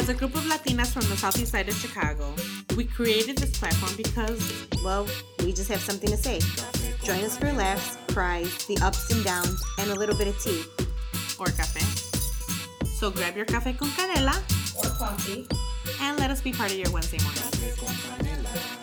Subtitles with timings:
[0.00, 2.32] As a group of Latinas from the southeast side of Chicago,
[2.74, 4.40] we created this platform because
[4.82, 5.06] Well,
[5.44, 6.40] we just have something to say.
[7.04, 10.64] Join us for laughs, cries, the ups and downs, and a little bit of tea.
[11.38, 11.84] or café.
[12.98, 14.36] So grab your café con canela
[14.80, 15.46] Or coffee.
[16.00, 18.79] and let us be part of your Wednesday morning.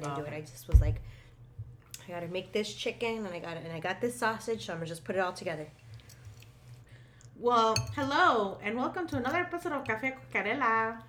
[0.00, 0.32] Didn't do it.
[0.32, 1.00] I just was like,
[2.06, 4.72] I gotta make this chicken, and I got it, and I got this sausage, so
[4.72, 5.66] I'm gonna just put it all together.
[7.38, 11.00] Well, hello and welcome to another episode of Café con Canela.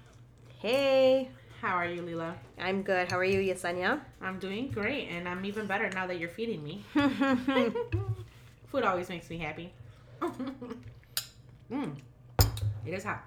[0.59, 1.29] Hey,
[1.61, 2.35] How are you, Lila?
[2.59, 3.11] I'm good.
[3.11, 3.99] How are you, Yesenia?
[4.21, 6.83] I'm doing great, and I'm even better now that you're feeding me.
[8.67, 9.73] Food always makes me happy.
[11.71, 11.95] mm.
[12.85, 13.23] It is hot.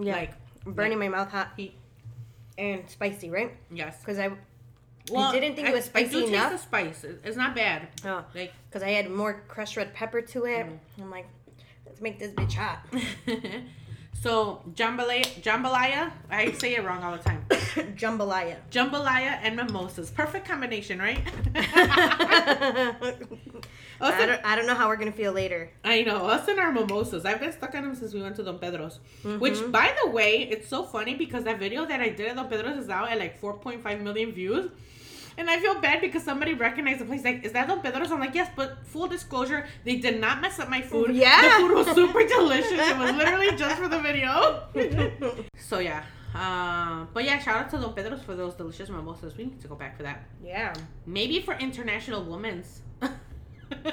[0.00, 0.34] yeah, Like,
[0.66, 1.74] burning my mouth hot heat.
[2.58, 3.56] and spicy, right?
[3.72, 3.98] Yes.
[4.00, 4.30] Because I,
[5.32, 6.50] didn't think it was I, I spicy do enough.
[6.50, 7.04] taste the spice.
[7.24, 7.88] It's not bad.
[8.04, 10.66] oh, Like, because I had more crushed red pepper to it.
[11.00, 11.26] I'm like,
[11.86, 12.84] let's make this bitch hot.
[14.22, 16.12] so jambalaya, jambalaya.
[16.30, 17.44] I say it wrong all the time.
[17.96, 18.56] Jambalaya.
[18.70, 21.20] Jambalaya and mimosas, perfect combination, right?
[24.00, 25.70] Us I don't, I don't know how we're gonna feel later.
[25.82, 27.24] I know us and our mimosas.
[27.24, 29.00] I've been stuck on them since we went to Don Pedro's.
[29.24, 29.40] Mm-hmm.
[29.40, 32.48] Which, by the way, it's so funny because that video that I did at Don
[32.48, 34.70] Pedro's is out at like 4.5 million views.
[35.38, 37.22] And I feel bad because somebody recognized the place.
[37.24, 38.10] Like, is that Don Pedro's?
[38.10, 41.14] I'm like, yes, but full disclosure, they did not mess up my food.
[41.14, 41.40] Yeah.
[41.42, 42.72] The food was super delicious.
[42.72, 44.64] It was literally just for the video.
[45.56, 46.02] so, yeah.
[46.34, 49.36] Uh, but yeah, shout out to Don Pedro's for those delicious mimosas.
[49.36, 50.24] We need to go back for that.
[50.44, 50.74] Yeah.
[51.06, 52.82] Maybe for International Women's.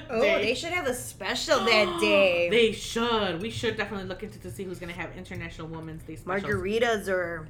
[0.10, 0.42] Oh, Day.
[0.42, 2.50] they should have a special that day.
[2.50, 3.42] They should.
[3.42, 6.50] We should definitely look into to see who's gonna have International Women's Day specials.
[6.50, 7.48] Margaritas or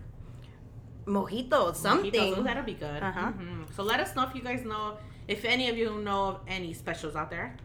[1.05, 2.11] mojitos, something.
[2.11, 2.37] Mojitos.
[2.39, 3.01] Ooh, that'll be good.
[3.03, 3.31] Uh-huh.
[3.31, 3.73] Mhm.
[3.75, 6.73] So let us know if you guys know, if any of you know of any
[6.73, 7.55] specials out there.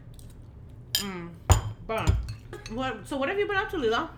[0.95, 1.29] Mm.
[1.87, 2.11] But
[2.71, 3.07] what?
[3.07, 4.09] So what have you been up to, Lila?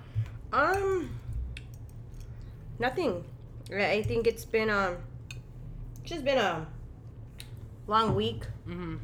[0.51, 1.09] Um,
[2.79, 3.23] nothing.
[3.73, 4.97] I think it's been um,
[6.03, 6.67] just been a
[7.88, 8.44] long week.
[8.67, 8.95] Mm-hmm.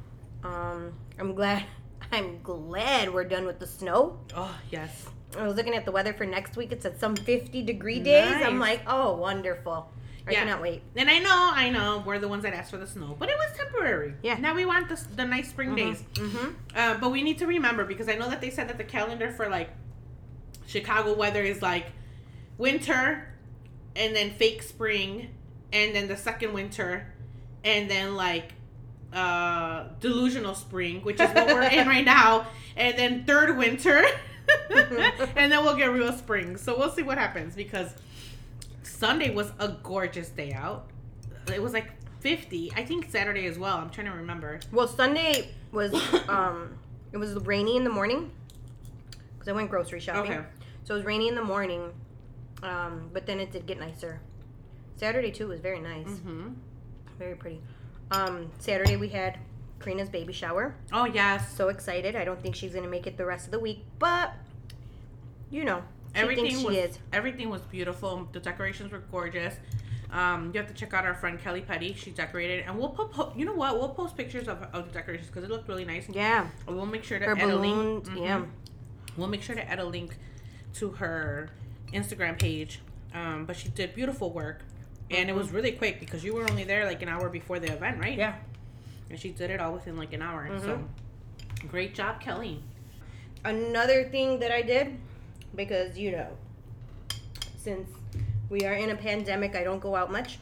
[0.46, 1.64] Um, I'm glad.
[2.12, 4.18] I'm glad we're done with the snow.
[4.36, 5.08] Oh yes.
[5.38, 6.72] I was looking at the weather for next week.
[6.72, 8.42] It said some 50 degree days.
[8.44, 9.88] I'm like, oh, wonderful.
[10.30, 10.40] I Yeah.
[10.46, 10.82] cannot wait.
[10.96, 13.36] And I know, I know, we're the ones that asked for the snow, but it
[13.38, 14.14] was temporary.
[14.22, 14.38] Yeah.
[14.40, 16.04] Now we want the, the nice spring days.
[16.14, 16.50] Mm-hmm.
[16.76, 19.32] Uh, but we need to remember because I know that they said that the calendar
[19.32, 19.70] for like
[20.68, 21.88] Chicago weather is like
[22.58, 23.28] winter
[23.96, 25.30] and then fake spring
[25.74, 27.14] and then the second winter
[27.64, 28.54] and then like
[29.12, 32.46] uh delusional spring which is what we're in right now
[32.78, 34.04] and then third winter
[34.70, 37.94] and then we'll get real spring so we'll see what happens because
[38.84, 40.90] sunday was a gorgeous day out
[41.54, 41.92] it was like
[42.22, 45.94] 50 i think saturday as well i'm trying to remember Well, Sunday was
[46.30, 46.78] um,
[47.12, 48.32] it was rainy in the morning
[49.34, 50.32] because I went grocery shopping.
[50.34, 50.46] okay
[50.84, 51.92] So it was rainy in the morning,
[52.64, 54.20] um, but then it did get nicer.
[54.98, 56.50] Saturday too was very nice, Mm-hmm.
[57.18, 57.62] very pretty.
[58.12, 59.38] Um, Saturday we had
[59.80, 60.76] Karina's baby shower.
[60.92, 62.16] oh yes So excited!
[62.16, 64.34] I don't think she's gonna make it the rest of the week, but
[65.50, 65.84] you know,
[66.16, 67.00] everything was is.
[67.14, 68.28] everything was beautiful.
[68.32, 69.56] The decorations were gorgeous.
[70.12, 71.94] Um, you have to check out our friend Kelly Petty.
[71.94, 73.12] She decorated, and we'll put.
[73.12, 73.78] Po- you know what?
[73.78, 76.08] We'll post pictures of, of the decorations because it looked really nice.
[76.10, 78.06] Yeah, And We'll make sure to her add a link.
[78.06, 78.22] Mhm.
[78.22, 78.42] Yeah,
[79.18, 80.18] We'll make sure to add a link
[80.76, 81.50] to her
[81.94, 82.80] Instagram page.
[83.14, 84.62] Um, but she did beautiful work,
[85.12, 87.72] and it was really quick because you were only there like an hour before the
[87.72, 88.12] event, right?
[88.12, 88.20] Mm-hmm.
[88.20, 88.36] yeah.
[89.12, 90.48] And she did it all within like an hour.
[90.60, 91.68] So, Mm-hmm.
[91.68, 92.64] great job, Kelly.
[93.44, 94.98] Another thing that I did,
[95.56, 96.28] because you know,
[97.58, 97.90] since
[98.50, 100.40] we are in a pandemic, I don't go out much.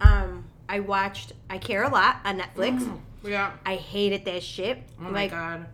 [0.00, 2.88] Um, I watched I Care a Lot on Netflix.
[3.24, 3.50] Yeah.
[3.64, 4.84] I hated that shit.
[5.00, 5.66] Oh my like god.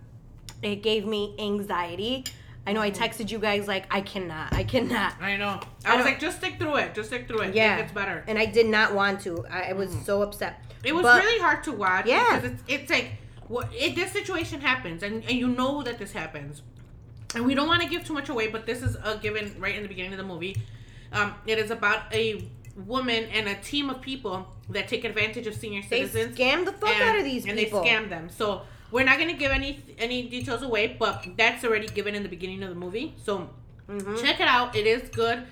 [0.63, 2.25] it gave me anxiety.
[2.67, 5.61] I know I texted you guys like I cannot, I cannot, I know.
[5.85, 6.95] I I, was like, just stick through it.
[6.95, 7.55] Just stick through it.
[7.55, 7.75] Yeah.
[7.75, 8.25] It gets better.
[8.27, 9.45] and I did not want to.
[9.51, 10.65] I, I was so upset.
[10.83, 12.07] It was But- really hard to watch.
[12.07, 12.41] Yeah.
[12.41, 13.11] Because it's, it's like,
[13.49, 16.63] what it, this situation happens, and, and you know that this happens.
[17.35, 19.75] And we don't want to give too much away, but this is a given right
[19.75, 20.57] in the beginning of the movie.
[21.13, 22.49] Um, it is about a
[22.87, 26.37] woman and a team of people that take advantage of senior They citizens.
[26.37, 27.81] scammed the fuck and, out of these and people.
[27.81, 28.29] And they scam them.
[28.31, 32.29] So we're not gonna give any any details away, but that's already given in the
[32.31, 33.15] beginning of the movie.
[33.23, 33.51] So
[33.89, 34.21] Mhm.
[34.23, 34.75] check it out.
[34.75, 35.43] It is good.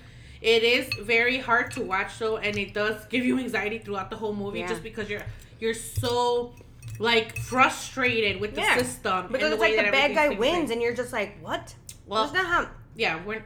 [0.41, 4.17] It is very hard to watch though, and it does give you anxiety throughout the
[4.17, 4.67] whole movie, Yeah.
[4.69, 5.23] just because you're
[5.59, 6.55] you're so
[6.99, 8.77] like frustrated with the Yeah.
[8.77, 9.27] system.
[9.31, 11.73] Because it's like the bad guy wins, and you're just like, what?
[12.05, 12.69] Well, That's not how.
[12.95, 13.43] yeah, we're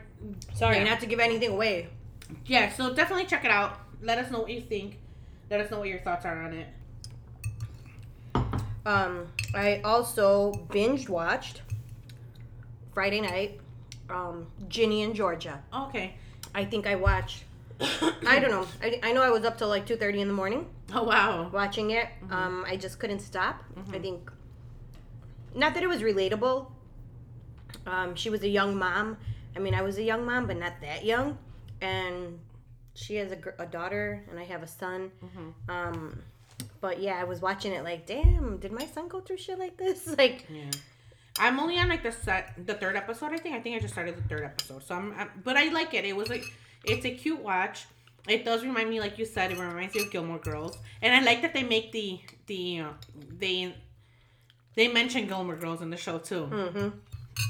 [0.55, 0.83] Sorry, yeah.
[0.85, 1.89] not to give anything away.
[2.45, 2.71] yeah.
[2.71, 3.79] So definitely check it out.
[4.01, 4.97] Let us know what you think.
[5.49, 6.67] let us know what your thoughts are on it.
[8.85, 11.61] Um, I also binge watched
[12.93, 13.59] Friday night,
[14.09, 15.63] um, Ginny and Georgia.
[15.73, 16.15] Okay.
[16.53, 17.43] I think I watched.
[18.27, 18.65] I don't know.
[18.81, 21.49] I, I know I was up till like two thirty in the morning Oh wow.
[21.53, 22.07] watching it.
[22.23, 22.33] Mm-hmm.
[22.33, 23.63] Um, I just couldn't stop.
[23.91, 24.31] I think,
[25.53, 26.67] not that it was relatable.
[27.85, 29.17] Um, she was a young mom.
[29.55, 31.37] I mean, I was a young mom, but not that young.
[31.81, 32.39] And
[32.93, 35.11] she has a, a daughter, and I have a son.
[35.23, 35.71] Mm-hmm.
[35.71, 36.21] Um,
[36.81, 39.77] but yeah, I was watching it like, damn, did my son go through shit like
[39.77, 40.07] this?
[40.17, 40.71] Like, Yeah.
[41.37, 43.33] I'm only on like the set, the third episode.
[43.33, 43.55] I think.
[43.55, 44.83] I think I just started the third episode.
[44.85, 46.05] So I'm, I'm but I like it.
[46.05, 46.45] It was like,
[46.87, 47.85] it's a cute watch.
[48.27, 51.21] It does remind me, like you said, it reminds me of Gilmore Girls, and I
[51.23, 52.89] like that they make the the uh,
[53.37, 53.75] they
[54.75, 56.45] they mention Gilmore Girls in the show too.
[56.45, 56.89] hmm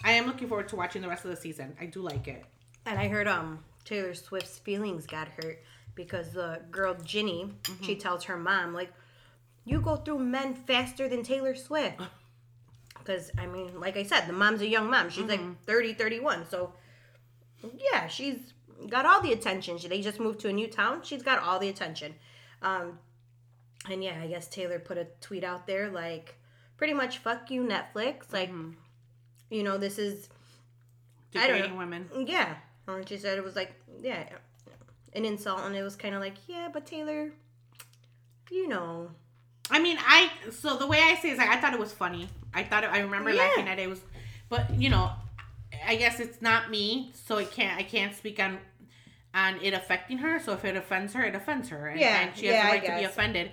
[0.03, 1.75] I am looking forward to watching the rest of the season.
[1.79, 2.43] I do like it.
[2.85, 5.61] and I heard um Taylor Swift's feelings got hurt
[5.95, 7.51] because the girl Ginny,
[7.81, 8.91] she tells her mom like,
[9.63, 12.01] "You go through men faster than Taylor Swift."
[12.97, 15.11] Because I mean, like I said, the mom's a young mom.
[15.11, 16.49] She's like 30, 31.
[16.49, 16.73] So
[17.77, 18.53] yeah, she's
[18.89, 19.77] got all the attention.
[19.77, 21.01] She, they just moved to a new town.
[21.04, 22.16] She's got all the attention.
[22.62, 23.00] Um,
[23.89, 26.36] and yeah, I guess Taylor put a tweet out there like,
[26.77, 28.31] pretty much fuck you, Netflix.
[28.33, 28.51] Like,
[29.50, 30.30] you know, this is
[31.36, 31.77] I don't Degrading know.
[31.77, 32.10] women.
[32.27, 32.56] yeah.
[32.88, 34.24] And she said it was like, yeah,
[35.13, 35.62] an insult.
[35.62, 37.31] And it was kind of like, yeah, but Taylor,
[38.51, 39.10] you know.
[39.71, 42.28] I mean, I so the way I say is like I thought it was funny.
[42.54, 43.42] I thought it, I remember Yeah.
[43.44, 43.83] laughing at it.
[43.83, 44.00] it was,
[44.50, 45.12] but you know,
[45.87, 48.59] I guess it's not me, so it can't I can't speak on
[49.33, 50.39] on it affecting her.
[50.39, 52.71] So if it offends her, it offends her, and, Yeah, and she has yeah, the
[52.77, 53.51] right to be offended.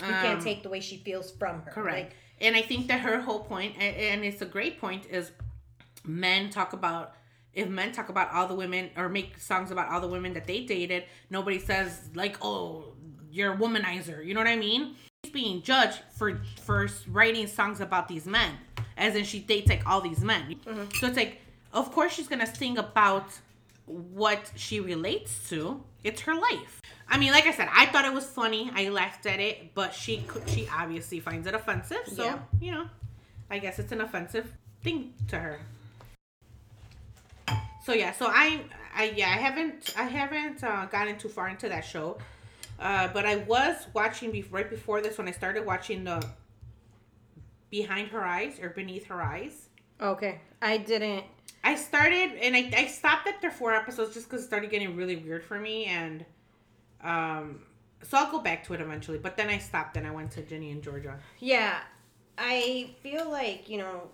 [0.00, 1.70] You can't Um, take the way she feels from her.
[1.70, 2.10] correct.
[2.10, 5.30] Like, and I think that her whole point, and, and it's a great point, is
[6.04, 7.14] men talk about
[7.52, 10.46] if men talk about all the women or make songs about all the women that
[10.46, 12.94] they dated, nobody says like, "Oh,
[13.30, 14.94] you're a womanizer." You know what I mean?
[15.24, 18.54] She's being judged for for writing songs about these men,
[18.96, 20.56] as in she dates like all these men.
[20.98, 21.40] So it's like,
[21.72, 23.26] of course she's gonna sing about
[23.86, 25.82] what she relates to.
[26.04, 26.80] It's her life.
[27.08, 28.70] I mean, like I said, I thought it was funny.
[28.74, 32.02] I laughed at it, but she she obviously finds it offensive.
[32.06, 32.38] So Yeah.
[32.60, 32.86] you know,
[33.50, 34.52] I guess it's an offensive
[34.82, 35.60] thing to her.
[37.84, 38.60] So yeah, so I,
[38.94, 42.18] I yeah, I haven't I haven't uh, gotten too far into that show,
[42.78, 46.24] uh, but I was watching be- right before this when I started watching the
[47.70, 49.68] Behind Her Eyes or Beneath Her Eyes.
[50.00, 50.40] okay.
[50.62, 51.24] I didn't.
[51.62, 55.16] I started and I, I stopped after four episodes just because it started getting really
[55.16, 56.24] weird for me and
[57.02, 57.60] um
[58.02, 59.18] so I'll go back to it eventually.
[59.18, 61.18] But then I stopped and I went to Ginny and Georgia.
[61.38, 61.80] Yeah.
[62.38, 64.08] I feel like, you know,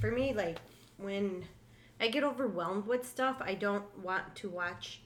[0.00, 0.58] for me, like,
[0.96, 1.44] when
[2.00, 5.00] I get overwhelmed with stuff, I don't want to watch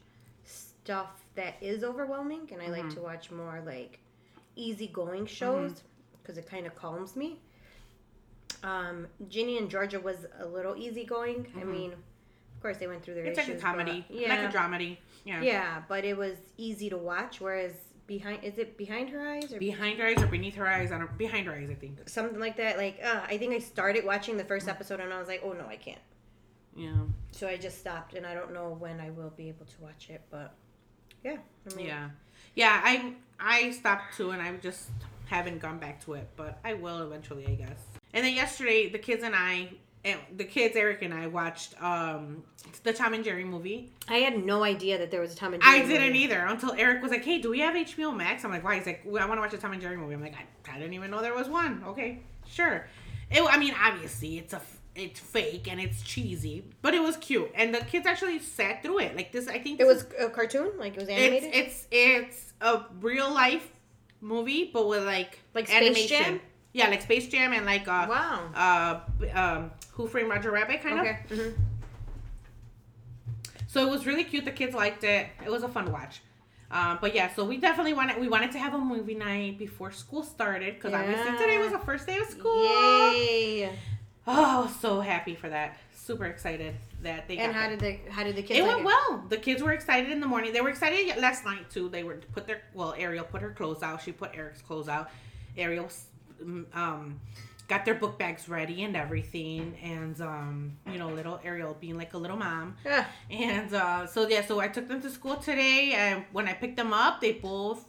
[0.45, 2.49] stuff that is overwhelming.
[2.53, 3.99] And I like to watch more, like,
[4.57, 5.83] easygoing shows
[6.23, 7.41] because it kind of calms me.
[8.65, 11.47] Um, Ginny and Georgia was a little easygoing.
[11.61, 13.61] I mean, of course, they went through their It's like issues.
[13.61, 14.97] a comedy, but- yeah, like a dramedy.
[15.25, 15.41] Yeah.
[15.43, 17.41] yeah, but it was easy to watch.
[17.41, 17.73] Whereas
[18.07, 20.93] behind, is it behind her eyes or Behind her eyes or beneath her eyes?
[20.93, 21.17] I don't.
[21.17, 22.09] Behind her eyes, I think.
[22.09, 22.77] something like that?
[22.77, 25.53] Like, uh, I think I started watching the first episode and I was like, oh
[25.53, 26.01] no, I can't.
[26.77, 26.93] Yeah.
[27.33, 30.09] So I just stopped, and I don't know when I will be able to watch
[30.11, 30.55] it, but
[31.23, 31.37] yeah,
[31.71, 32.09] I mean, Yeah.
[32.55, 32.81] Yeah.
[32.85, 34.91] I I stopped too, and I just
[35.27, 37.79] haven't gone back to it, but I will eventually, I guess.
[38.15, 39.69] And then yesterday, the kids and I,
[40.05, 42.43] and the kids Eric and I watched um
[42.83, 43.93] the Tom and Jerry movie.
[44.09, 45.81] I had no idea that there was a Tom and Jerry.
[45.81, 45.93] Movie.
[45.95, 48.51] I Jerry didn't either until Eric was like, "Hey, do we have HBO Max?" I'm
[48.51, 50.23] like, "Why?" He's like, well, "I want to watch the Tom and Jerry movie." I'm
[50.23, 52.87] like, "I, I didn't even know there was one." Okay, sure.
[53.31, 54.61] It, I mean, obviously, it's a
[54.95, 59.01] it's fake and it's cheesy, but it was cute, and the kids actually sat through
[59.01, 59.17] it.
[59.17, 61.51] Like this, I think It was a cartoon, like it was animated.
[61.53, 63.73] it's it's a real life
[64.21, 66.41] movie, but with like Like Space Jam?
[66.75, 68.51] Yeah, like Space Jam and like uh wow.
[68.55, 71.19] uh um Who Framed Roger Rabbit kind Okay.
[71.31, 71.39] of.
[71.39, 71.51] hmm
[73.69, 74.45] So it was really cute.
[74.45, 75.29] The kids liked it.
[75.45, 76.21] It was a fun watch.
[76.71, 79.93] Um, but yeah, so we definitely wanted we wanted to have a movie night before
[79.93, 81.37] school started because obviously Yeah.
[81.39, 82.65] today was the first day of school.
[82.65, 83.71] Yay!
[84.27, 85.77] Oh, so happy for that.
[85.95, 87.37] Super excited that they.
[87.37, 87.79] And got how that.
[87.79, 88.59] did the how did the kids?
[88.59, 89.25] It like went well.
[89.29, 90.53] The kids were excited in the morning.
[90.53, 91.89] They were excited last night too.
[91.89, 92.95] They were put their well.
[92.99, 94.03] Ariel put her clothes out.
[94.03, 95.11] She put Eric's clothes out.
[95.57, 95.89] Ariel
[96.73, 97.21] um
[97.67, 99.77] got their book bags ready and everything.
[99.83, 102.77] And um you know little Ariel being like a little mom.
[102.87, 105.93] Ah, And uh, so yeah, so I took them to school today.
[105.97, 107.85] And when I picked them up, they both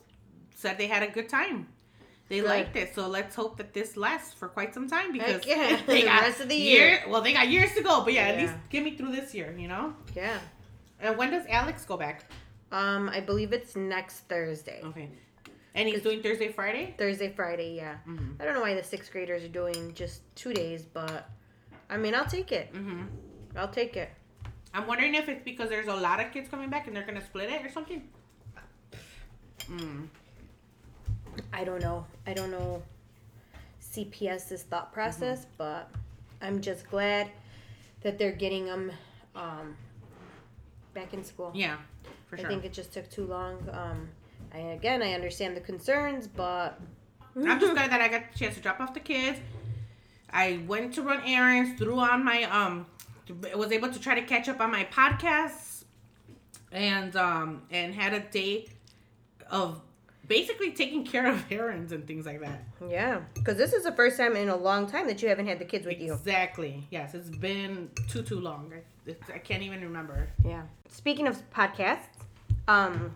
[0.56, 1.68] said they had a good time.
[2.28, 2.50] They Good.
[2.50, 2.96] liked it.
[2.96, 5.80] So let's hope that this lasts for quite some time because Heck yeah.
[5.86, 7.00] they The got rest of the year- year.
[7.08, 9.56] Well, they got years to go, but yeah, at least get me through this year.
[9.58, 9.94] You know.
[10.16, 10.40] yeah.
[11.00, 12.24] And when does Alex go back?
[12.72, 14.82] Um, I believe it's next Thursday.
[14.86, 15.10] Okay.
[15.76, 16.96] And he's doing Thursday, Friday.
[16.98, 17.98] Thursday, Friday, yeah.
[18.08, 18.42] Mm-hmm.
[18.42, 21.30] I don't know why the sixth graders are doing just two days, but
[21.90, 22.74] I mean, I'll take it.
[22.74, 23.04] Mm-hmm.
[23.58, 24.10] I'll take it.
[24.74, 27.24] I'm wondering if it's because there's a lot of kids coming back and they're gonna
[27.24, 28.04] split it or something.
[29.70, 30.08] Mm.
[31.52, 32.06] I don't know.
[32.26, 32.82] I don't know
[33.82, 35.50] CPS's thought process, Mm-hmm.
[35.58, 35.92] but
[36.42, 37.30] I'm just glad
[38.02, 38.92] that they're getting them
[39.36, 39.76] um,
[40.94, 41.52] back in school.
[41.54, 41.78] Yeah,
[42.28, 42.46] for sure.
[42.46, 43.58] I think it just took too long.
[43.72, 44.10] Um,
[44.54, 46.80] I, again, I understand the concerns, but
[47.36, 49.40] I'm just glad that I got the chance to drop off the kids.
[50.30, 52.86] I went to run errands, threw on my um,
[53.56, 55.84] was able to try to catch up on my podcasts,
[56.72, 58.68] and um, and had a day
[59.50, 59.82] of
[60.28, 62.64] basically taking care of errands and things like that.
[62.90, 65.60] yeah, because this is the first time in a long time that you haven't had
[65.60, 66.14] the kids with you.
[66.14, 66.88] Exactly.
[66.90, 68.72] Yes, it's been too too long.
[68.74, 70.30] I, it's, I can't even remember.
[70.44, 70.64] Yeah.
[70.90, 72.08] Speaking of podcasts,
[72.68, 73.16] um,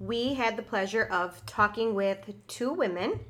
[0.00, 3.20] we had the pleasure of talking with two women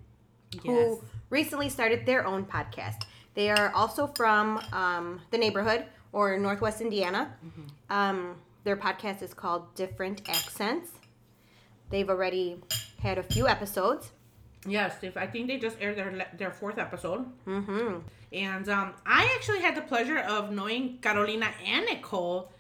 [0.53, 0.63] Yes.
[0.65, 3.03] who recently started their own podcast.
[3.35, 7.33] They are also from um, the neighborhood or Northwest Indiana.
[7.89, 10.91] Um, their podcast is called Different Accents.
[11.91, 12.61] They've already
[13.01, 14.11] had a few episodes.
[14.67, 17.99] Yes, I think they just aired their their fourth episode, Mm-hmm.
[18.33, 22.53] and um, I actually had the pleasure of knowing Carolina and Nicole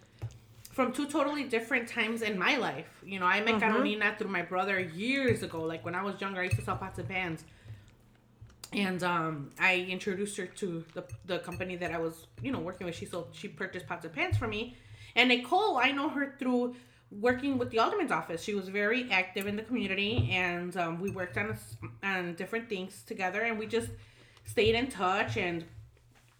[0.70, 2.86] from two totally different times in my life.
[3.04, 5.62] You know, I met Carolina through my brother years ago.
[5.62, 7.44] Like when I was younger, I used to sell pots and pans,
[8.72, 12.86] and um, I introduced her to the the company that I was you know working
[12.86, 12.96] with.
[12.96, 14.76] She sold she purchased pots and pans for me,
[15.16, 16.76] and Nicole, I know her through
[17.10, 18.42] working with the alderman's office.
[18.42, 21.58] She was very active in the community, and um, we worked on
[22.04, 23.88] on different things together, and we just
[24.44, 25.64] stayed in touch and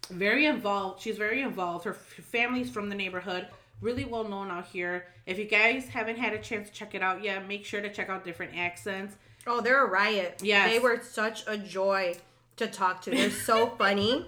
[0.09, 1.01] very involved.
[1.01, 1.85] She's very involved.
[1.85, 3.47] Her f- family's from the neighborhood,
[3.81, 5.05] really well known out here.
[5.25, 7.91] If you guys haven't had a chance to check it out yet, make sure to
[7.91, 9.15] check out different accents.
[9.47, 10.41] Oh, they're a riot.
[10.43, 10.69] Yes.
[10.69, 12.15] They were such a joy
[12.57, 13.11] to talk to.
[13.11, 14.25] They're so funny.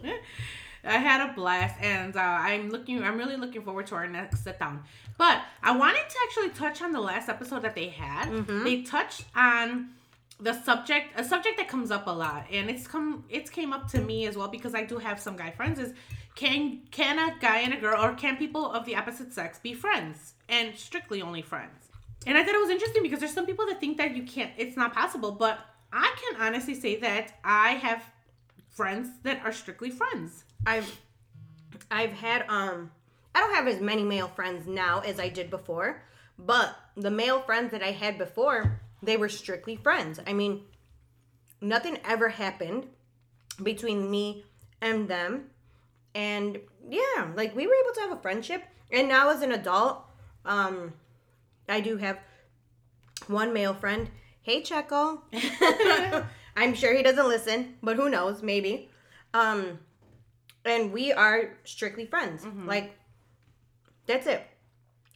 [0.83, 3.03] I had a blast, and uh, I'm looking.
[3.03, 4.83] I'm really looking forward to our next sit down.
[5.17, 8.29] But I wanted to actually touch on the last episode that they had.
[8.65, 9.89] They touched on
[10.39, 13.23] the subject, a subject that comes up a lot, and it's come.
[13.29, 15.79] It's came up to me as well because I do have some guy friends.
[15.79, 15.93] Is
[16.35, 19.73] can can a guy and a girl, or can people of the opposite sex be
[19.73, 21.89] friends and strictly only friends?
[22.25, 24.51] And I thought it was interesting because there's some people that think that you can't.
[24.57, 25.59] It's not possible, but
[25.91, 28.03] I can honestly say that I have
[28.69, 30.43] friends that are strictly friends.
[30.65, 30.99] I've
[31.91, 32.91] I've had um
[33.35, 36.03] I don't have as many male friends now as I did before,
[36.37, 40.19] but the male friends that I had before, they were strictly friends.
[40.25, 40.63] I mean,
[41.61, 42.87] nothing ever happened
[43.61, 44.45] between me
[44.81, 45.49] and them.
[46.15, 48.63] And yeah, like we were able to have a friendship.
[48.91, 50.05] And now as an adult,
[50.45, 50.93] um
[51.67, 52.19] I do have
[53.27, 54.09] one male friend.
[54.41, 55.21] Hey Checo.
[56.55, 58.89] I'm sure he doesn't listen, but who knows, maybe.
[59.33, 59.79] Um
[60.65, 62.45] and we are strictly friends.
[62.67, 62.97] Like
[64.05, 64.45] that's it.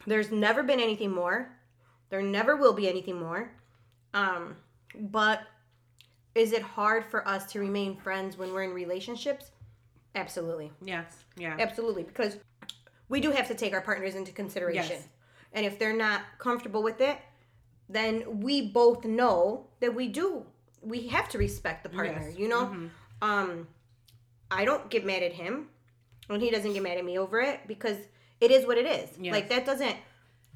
[0.06, 1.54] There's never been anything more.
[2.10, 3.52] There never will be anything more.
[4.14, 4.56] Um
[4.98, 5.42] but
[6.34, 9.50] is it hard for us to remain friends when we're in relationships?
[10.14, 10.72] Absolutely.
[10.82, 11.24] Yes.
[11.36, 11.56] Yeah.
[11.58, 12.36] Absolutely because
[13.08, 14.96] we do have to take our partners into consideration.
[14.96, 15.08] Yes.
[15.52, 17.18] And if they're not comfortable with it,
[17.88, 20.44] then we both know that we do
[20.82, 22.38] we have to respect the partner, Yes.
[22.38, 22.66] you know?
[22.66, 22.90] Mhm.
[23.22, 23.66] um
[24.50, 25.68] i don't get mad at him
[26.30, 27.96] and he doesn't get mad at me over it because
[28.40, 29.32] it is what it is Yes.
[29.32, 29.96] like that doesn't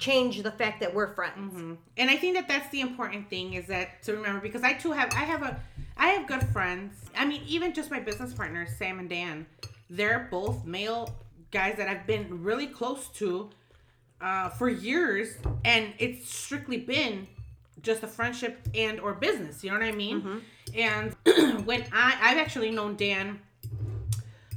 [0.03, 1.77] change the fact that we're friends Mhm.
[1.97, 4.91] And I think that that's the important thing is that to remember because I too
[4.91, 5.51] have I have a
[5.95, 6.93] I have good friends.
[7.15, 9.45] I mean, even just my business partners, Sam and Dan,
[9.89, 11.15] they're both male
[11.51, 13.49] guys that I've been really close to
[14.19, 17.27] uh, for years, and it's strictly been
[17.81, 19.63] just a friendship and or business.
[19.63, 20.41] You know what I mean?
[20.75, 21.13] And
[21.65, 23.39] when I I've actually known Dan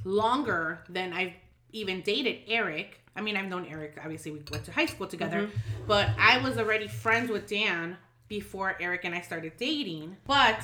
[0.05, 1.33] longer than I've
[1.77, 3.01] even dated Eric.
[3.15, 3.99] I mean, I've known Eric.
[4.03, 5.87] Obviously, we went to high school together, mm-hmm.
[5.87, 7.97] but I was already friends with Dan
[8.29, 10.17] before Eric and I started dating.
[10.27, 10.61] But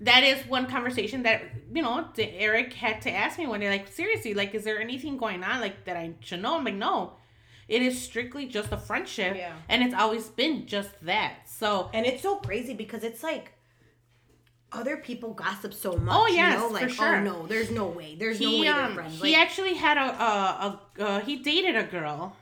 [0.00, 3.88] that is one conversation that you know Eric had to ask me one day, like
[3.88, 6.56] seriously, like is there anything going on like that I should know?
[6.56, 7.14] I'm like, no,
[7.66, 9.54] it is strictly just a friendship, Yeah.
[9.68, 11.48] and it's always been just that.
[11.48, 13.52] So and it's so crazy because it's like
[14.72, 16.68] other people gossip so much Oh, you yes, know?
[16.68, 17.16] for like sure.
[17.16, 20.80] oh no there's no way there's no way um friends he actually had a a,
[20.98, 22.36] a uh, he dated a girl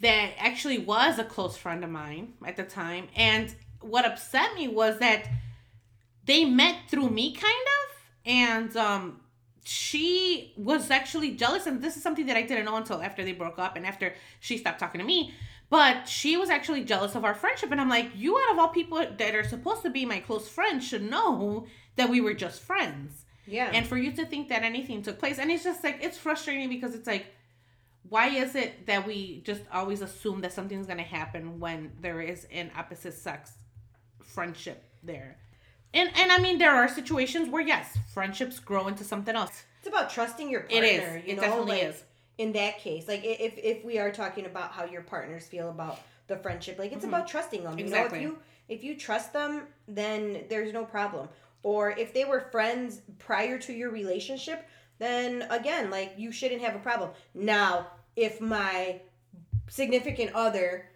[0.00, 4.68] that actually was a close friend of mine at the time and what upset me
[4.68, 5.28] was that
[6.24, 9.20] they met through me kind of and um
[9.64, 13.32] she was actually jealous and this is something that I didn't know until after they
[13.32, 15.34] broke up and after she stopped talking to me
[15.70, 17.70] But she was actually jealous of our friendship.
[17.70, 20.48] And I'm like, you out of all people that are supposed to be my close
[20.48, 23.24] friends should know that we were just friends.
[23.46, 23.70] Yeah.
[23.72, 25.38] And for you to think that anything took place.
[25.38, 27.26] And it's just like, it's frustrating because it's like,
[28.08, 32.20] why is it that we just always assume that something's going to happen when there
[32.20, 33.52] is an opposite sex
[34.20, 35.38] friendship there?
[35.92, 39.64] And and I mean there are situations where yes, friendships grow into something else.
[39.80, 40.78] It's about trusting your partner.
[40.78, 41.26] It is.
[41.26, 42.04] You It know, definitely like, is.
[42.40, 46.00] In that case, like if if we are talking about how your partners feel about
[46.26, 47.08] the friendship, like it's Mhm.
[47.08, 47.78] about trusting them.
[47.78, 48.22] Exactly.
[48.22, 51.28] You know, if you if you trust them, then there's no problem.
[51.62, 54.66] Or if they were friends prior to your relationship,
[54.98, 57.10] then again, like you shouldn't have a problem.
[57.34, 59.02] Now, if my
[59.68, 60.88] significant other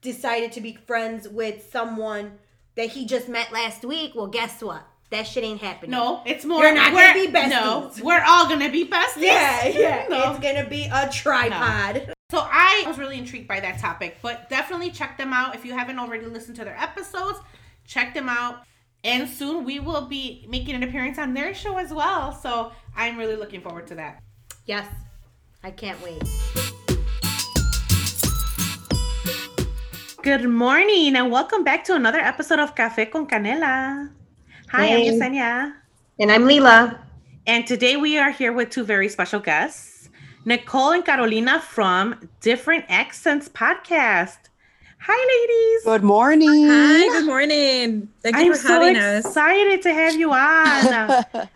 [0.00, 2.38] decided to be friends with someone
[2.76, 4.84] that he just met last week, well, guess what?
[5.12, 5.90] That shit ain't happening.
[5.90, 6.62] No, it's more.
[6.62, 7.50] You're not we're- gonna be besties.
[7.50, 9.20] No, we're all gonna be besties.
[9.20, 10.06] Yeah, yeah.
[10.10, 10.30] No.
[10.32, 12.14] It's gonna be a tripod.
[12.30, 15.74] So I was really intrigued by that topic, but definitely check them out if you
[15.74, 17.38] haven't already listened to their episodes.
[17.86, 18.62] Check them out,
[19.04, 22.32] and soon we will be making an appearance on their show as well.
[22.32, 24.22] So I'm really looking forward to that.
[24.64, 24.86] Yes.
[25.62, 26.22] I can't wait.
[30.22, 34.21] Good morning, and welcome back to another episode of Café con Canela.
[34.72, 35.08] Hi, Hey.
[35.08, 35.74] I'm Yesenia.
[36.18, 36.98] And I'm Leela.
[37.46, 40.08] And today we are here with two very special guests,
[40.44, 44.38] Nicole and Carolina from Different Accents Podcast.
[45.00, 45.84] Hi, ladies.
[45.84, 46.66] Good morning.
[46.68, 48.08] Hi, good morning.
[48.22, 49.24] Thank you I'm for so having us.
[49.26, 51.24] excited to have you on.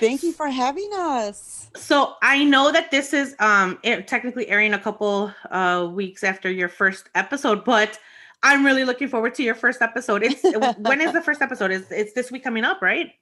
[0.00, 1.68] Thank you for having us.
[1.76, 6.68] so I know that this is um technically airing a couple uh weeks after your
[6.68, 7.98] first episode, but
[8.42, 10.22] I'm really looking forward to your first episode.
[10.22, 10.42] It's
[10.78, 11.70] when is the first episode?
[11.70, 13.12] Is it's this week coming up, right?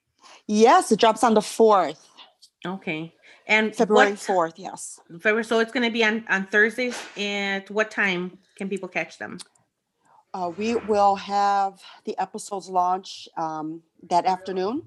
[0.47, 1.99] Yes, it drops on the 4th,
[2.67, 3.15] Okay.
[3.47, 4.55] And February 4th.
[4.57, 5.01] Yes.
[5.09, 5.45] February.
[5.45, 6.97] So it's going to be on on Thursdays.
[7.17, 9.39] At what time can people catch them?
[10.33, 14.83] Uh, we will have the episodes launch um, that afternoon.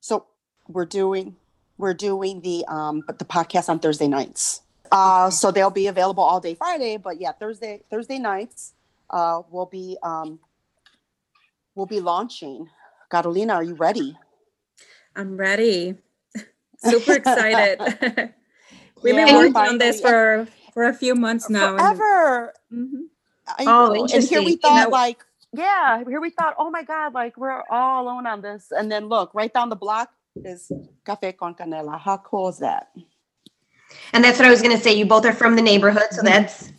[0.00, 0.26] So
[0.68, 1.36] we're doing
[1.78, 4.62] we're doing the um, but the podcast on Thursday nights.
[4.90, 8.72] Uh, so they'll be available all day Friday, but yeah, Thursday Thursday nights
[9.10, 10.40] uh, we'll be um,
[11.74, 12.68] we'll be launching.
[13.10, 14.16] Carolina, are you ready?
[15.16, 15.96] I'm ready.
[16.78, 17.80] Super excited.
[19.02, 21.76] We've been Yeah, working on this for for a few months now.
[21.76, 22.54] and- Forever.
[22.72, 23.08] Mhm.
[23.58, 24.04] I Oh, know.
[24.12, 24.44] And here interesting.
[24.44, 28.04] we You thought, know- like, yeah, here we thought, oh my God, like we're all
[28.04, 28.72] alone on this.
[28.72, 30.10] And then look, right down the block
[30.44, 30.72] is
[31.06, 31.98] Cafe con Canela.
[32.00, 32.88] How cool is that?
[34.12, 34.94] And that's what I was gonna say.
[34.94, 36.24] You both are from the neighborhood, so Mhm.
[36.24, 36.72] that's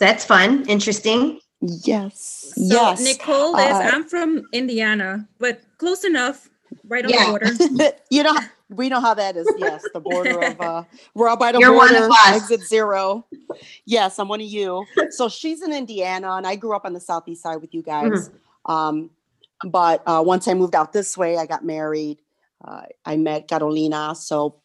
[0.00, 1.38] that's fun, interesting.
[1.60, 2.52] Yes.
[2.56, 3.00] So yes.
[3.04, 3.66] Nicole is.
[3.72, 6.48] Uh, I'm from Indiana, but close enough,
[6.88, 7.26] right on Yeah.
[7.26, 7.30] the
[7.78, 7.92] border.
[8.10, 8.34] you know,
[8.70, 9.46] we know how that is.
[9.58, 10.84] Yes, the border of uh
[11.14, 12.36] we're all by the You're one of border, us.
[12.50, 13.26] exit zero.
[13.84, 14.86] Yes, I'm one of you.
[15.10, 18.30] So she's in Indiana and I grew up on the southeast side with you guys.
[18.64, 19.10] Um,
[19.66, 22.18] but uh once I moved out this way, I got married.
[22.64, 24.14] Uh, I met Carolina.
[24.14, 24.56] So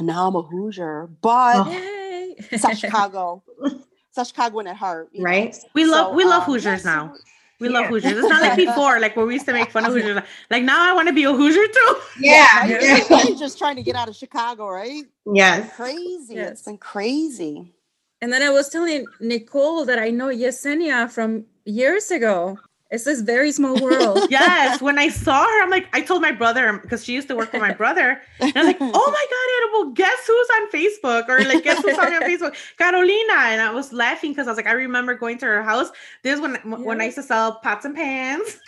[0.00, 1.70] now I'm a Hoosier, but Oh.
[1.70, 2.36] Yay!
[2.56, 3.42] South Chicago.
[4.14, 5.08] South Chicagoan at heart.
[5.12, 5.24] you know.
[5.24, 5.56] Right?
[5.74, 7.04] We love So, we love um, Hoosiers yeah, so now.
[7.12, 7.20] we're-
[7.60, 8.12] We love Hoosiers.
[8.18, 10.22] It's not like before, like where we used to make fun of Hoosiers.
[10.50, 11.96] Like now, I want to be a Hoosier too.
[12.20, 12.46] Yeah.
[12.54, 15.04] now you're, just, now you're just trying to get out of Chicago, right?
[15.32, 15.74] Yes.
[15.76, 16.34] Crazy.
[16.34, 16.50] Yes.
[16.52, 17.72] It's been crazy.
[18.20, 22.58] and then I was telling Nicole that I know Yesenia from years ago.
[22.94, 24.20] It's this very small world.
[24.30, 27.36] Yes, when I saw her, I'm like, I told my brother because she used to
[27.36, 31.28] work with my brother, and I'm like, oh my god, Edible, guess who's on Facebook
[31.28, 34.66] or like guess who's on Facebook, Carolina, and I was laughing because I was like,
[34.68, 35.90] I remember going to her house.
[36.22, 36.54] This is when
[36.84, 38.60] when I used to sell pots and pans,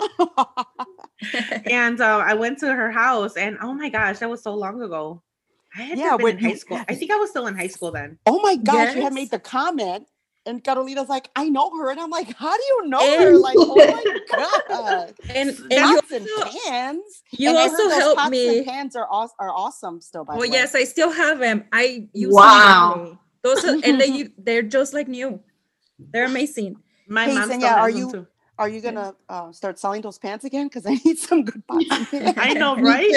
[1.67, 4.83] and uh, I went to her house, and oh my gosh, that was so long
[4.83, 5.23] ago.
[5.77, 6.81] I had Yeah, yeah, been in high school.
[6.89, 8.19] I think I was still in high school then.
[8.27, 10.09] oh my gosh, you had made the comment.
[10.47, 11.91] And Carolina's like, I know her.
[11.91, 13.37] And I'm like, how do you know And- her?
[13.37, 14.21] Like, oh my
[14.69, 15.15] God.
[15.29, 17.23] and and you Pots and also, pans.
[17.33, 18.59] you And also those helped pots me.
[18.59, 20.51] And pans are, aw- are awesome still, by Well, the way.
[20.51, 21.65] Well, yes, I still have them.
[21.73, 22.95] I use Wow.
[22.95, 23.05] them.
[23.05, 23.19] daily.
[23.43, 25.41] Those are, and they you- they're just like new.
[25.99, 26.77] They're amazing.
[27.09, 28.27] My Hey, mom still Senya, are you- too.
[28.59, 30.69] Are you going to uh, start selling those pants again?
[30.69, 31.85] Because I need some good pots.
[32.39, 33.13] I know, right?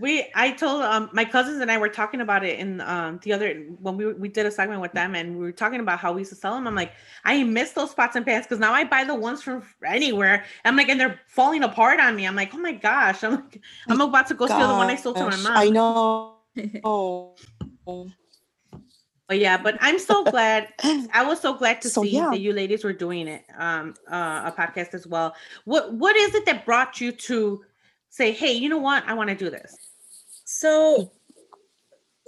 [0.00, 3.32] We I told um my cousins and I were talking about it in um the
[3.32, 6.12] other when we we did a segment with them and we were talking about how
[6.12, 6.66] we used to sell them.
[6.66, 6.92] I'm like,
[7.24, 10.44] I miss those pots and pans because now I buy the ones from anywhere.
[10.64, 12.26] I'm like, and they're falling apart on me.
[12.26, 13.22] I'm like, oh my gosh.
[13.24, 15.56] I'm like, I'm about to go steal the one I sold to my mom.
[15.56, 16.36] I know.
[16.84, 17.34] Oh.
[19.28, 20.68] But yeah, but I'm so glad.
[21.12, 22.30] I was so glad to So, see yeah.
[22.30, 25.34] that you ladies were doing it, um, uh, a podcast as well.
[25.64, 27.64] What What is it that brought you to
[28.16, 29.76] say, hey, you know what, I want to do this?
[30.44, 31.12] So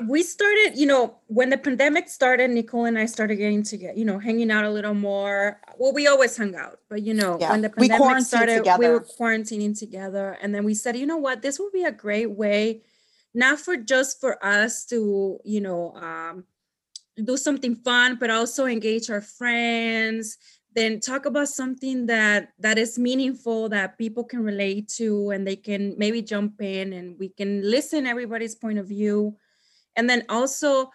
[0.06, 4.04] we started, you know, when the pandemic started, Nicole and I started getting together, you
[4.04, 5.60] know, hanging out a little more.
[5.78, 8.88] Well, we always hung out, but you know, Yeah, when the pandemic quarantined started, we
[8.88, 10.36] were quarantining together.
[10.42, 12.82] And then we said, you know what, this would be a great way,
[13.34, 16.44] not for just for us to, you know, um,
[17.24, 20.36] do something fun, but also engage our friends,
[20.78, 25.56] then talk about something that that is meaningful that people can relate to and they
[25.56, 29.36] can maybe jump in and we can listen everybody's point of view.
[29.96, 30.90] And then also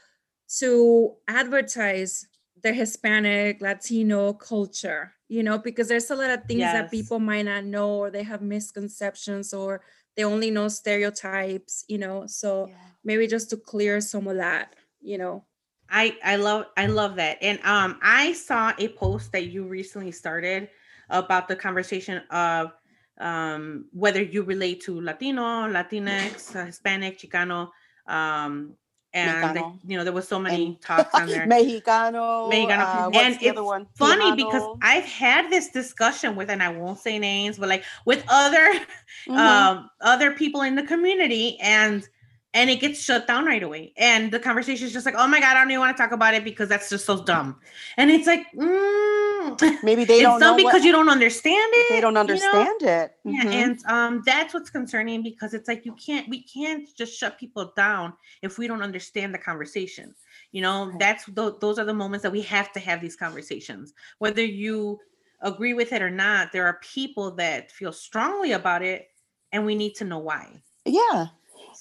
[0.59, 2.27] to advertise
[2.63, 7.43] the hispanic latino culture you know because there's a lot of things that people might
[7.43, 9.81] not know or they have misconceptions or
[10.15, 12.69] they only know stereotypes you know so
[13.03, 15.43] maybe just to clear some of that you know
[15.89, 17.37] I I love I love that.
[17.41, 20.69] And um I saw a post that you recently started
[21.09, 22.71] about the conversation of
[23.19, 27.69] um whether you relate to Latino, Latinx, uh, Hispanic, Chicano,
[28.07, 28.73] um
[29.15, 29.79] and Mexicano.
[29.85, 31.45] you know there was so many And- talks on there.
[31.45, 32.49] Mexicano.
[32.51, 33.13] Mexicano.
[33.13, 33.85] Uh, And the other it's one?
[33.95, 38.23] Funny because I've had this discussion with, and I won't say names, but like with
[38.27, 38.73] other
[39.27, 39.37] Mhm.
[39.37, 42.07] um other people in the community and
[42.53, 45.39] and it gets shut down right away and the conversation is just like oh my
[45.39, 47.59] god i don't even want to talk about it because that's just so dumb
[47.97, 51.89] and it's like mm, Maybe they it's don't know because what, you don't understand it
[51.89, 52.19] they don't you know?
[52.19, 53.15] understand it.
[53.25, 53.53] yeah Mhm.
[53.53, 57.71] and um that's what's concerning because it's like you can't we can't just shut people
[57.75, 60.13] down if we don't understand the conversation
[60.51, 60.99] you know Right.
[60.99, 64.99] that's th- those are the moments that we have to have these conversations whether you
[65.41, 69.07] agree with it or not there are people that feel strongly about it
[69.51, 71.27] and we need to know why yeah.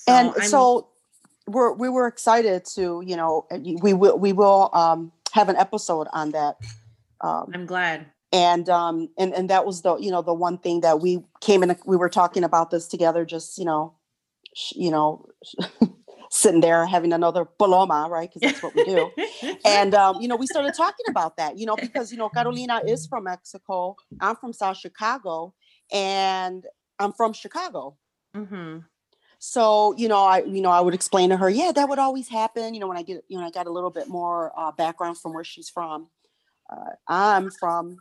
[0.06, 0.88] So and I'm- so
[1.46, 3.46] we're we were excited to you know
[3.82, 6.56] we will we will um have an episode on that.
[7.20, 8.06] Um i'm glad.
[8.32, 11.62] and um and and that was the you know the one thing that we came
[11.64, 13.94] in we were talking about this together just you know
[14.54, 15.26] sh- you know
[16.30, 18.30] sitting there having another paloma right?
[18.32, 19.10] Because that's what we do.
[19.64, 22.80] And um, you know we started talking about that you know because you know carolina
[22.86, 23.96] is from mexico.
[24.20, 25.54] I'm from south chicago
[25.92, 26.64] and
[26.98, 27.96] i'm from chicago.
[28.34, 28.78] Hmm
[29.44, 32.28] so you know i you know i would explain to her yeah that would always
[32.28, 34.70] happen you know when i get you know i got a little bit more uh,
[34.70, 36.07] background from where she's from
[36.70, 38.00] uh, i'm from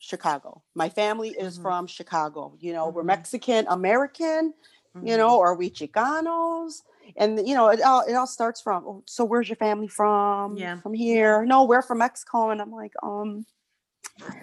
[0.00, 1.62] chicago my family is Mhm.
[1.62, 3.06] from chicago you know we're Mhm.
[3.06, 4.52] mexican american
[4.94, 5.06] Mm-hmm.
[5.06, 6.82] you know are we chicanos
[7.16, 10.58] and you know it all it all starts from "Oh, so where's your family from
[10.58, 10.76] Yeah.
[10.80, 13.46] from here no we're from mexico and i'm like um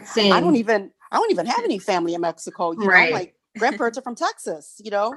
[0.06, 0.34] Same.
[0.34, 3.10] i don't even i don't even have any family in mexico you Right.
[3.10, 5.16] know like grandparents are from texas you know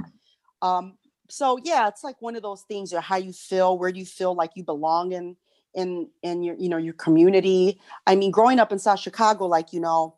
[0.62, 0.96] um
[1.28, 4.34] so yeah it's like one of those things know, how you feel where you feel
[4.34, 5.36] like you belong in
[5.74, 7.80] in in your you know your community?
[8.06, 10.16] I mean growing up in south chicago like you know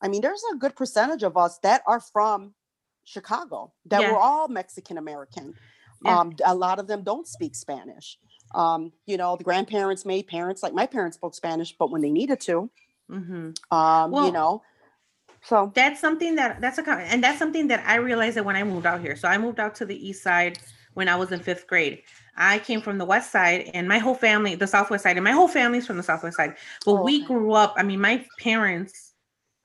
[0.00, 2.54] i mean there's a good percentage of us that are from
[3.04, 4.12] chicago that Yeah.
[4.12, 5.54] we're all mexican american.
[6.02, 6.20] Yeah.
[6.20, 8.18] um a lot of them don't speak spanish.
[8.54, 12.10] Um you know the grandparents made parents like my parents spoke spanish but when they
[12.10, 12.70] needed to.
[13.10, 14.62] Hmm um Well- you know
[15.44, 18.64] so that's something that that's a and that's something that I realized that when I
[18.64, 19.14] moved out here.
[19.14, 20.58] So I moved out to the east side
[20.94, 22.02] when I was in fifth grade.
[22.36, 25.32] I came from the west side, and my whole family, the southwest side, and my
[25.32, 26.56] whole family's from the southwest side.
[26.86, 27.26] But Oh, we okay.
[27.26, 27.74] grew up.
[27.76, 29.12] I mean, my parents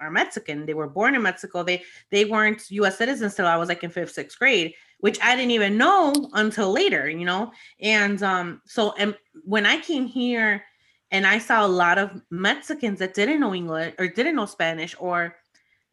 [0.01, 0.65] are Mexican.
[0.65, 1.63] They were born in Mexico.
[1.63, 2.97] They they weren't U.S.
[2.97, 6.71] citizens till I was like in fifth, sixth grade, which I didn't even know until
[6.71, 7.09] later.
[7.09, 9.15] You know, and um, so and
[9.45, 10.63] when I came here.
[11.11, 14.95] And I saw a lot of Mexicans that didn't know English or didn't know Spanish
[14.99, 15.35] or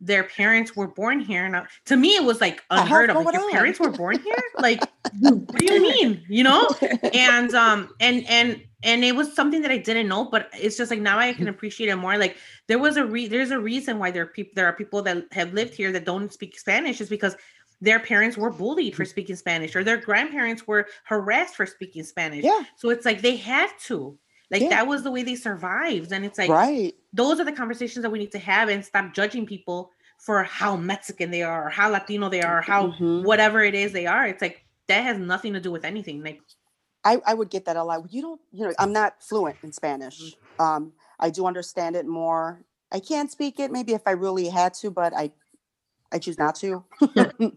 [0.01, 1.49] their parents were born here.
[1.49, 3.17] Now, to me, it was like hell's unheard of.
[3.25, 3.51] Like your on?
[3.51, 4.37] parents were born here.
[4.59, 4.81] Like,
[5.21, 6.23] what do you mean?
[6.29, 6.69] You know?
[7.13, 10.91] And um, and and and it was something that I didn't know, but it's just
[10.91, 12.17] like now I can appreciate it more.
[12.17, 12.37] Like
[12.69, 15.25] there was a re- there's a reason why there are people there are people that
[15.33, 17.37] have lived here that don't speak Spanish is because
[17.81, 22.45] their parents were bullied for speaking Spanish or their grandparents were harassed for speaking Spanish.
[22.45, 24.19] yeah So it's like they had to.
[24.51, 24.69] Like Yeah.
[24.71, 26.13] that was the way they survived.
[26.13, 29.15] And it's like right those are the conversations that we need to have and stop
[29.15, 33.25] judging people for how Mexican they are, or how Latino they are, or how Mhm.
[33.25, 34.27] whatever it is they are.
[34.27, 36.23] It's like that has nothing to do with anything.
[36.23, 36.41] Like,
[37.05, 38.13] I, I would get that a lot.
[38.13, 40.21] You don't, you know, I'm not fluent in Spanish.
[40.35, 40.63] Mm-hmm.
[40.63, 42.63] Um, I do understand it more.
[42.93, 45.33] I can't speak it maybe if I really had to, but I,
[46.13, 46.85] I choose not to.
[47.39, 47.51] Me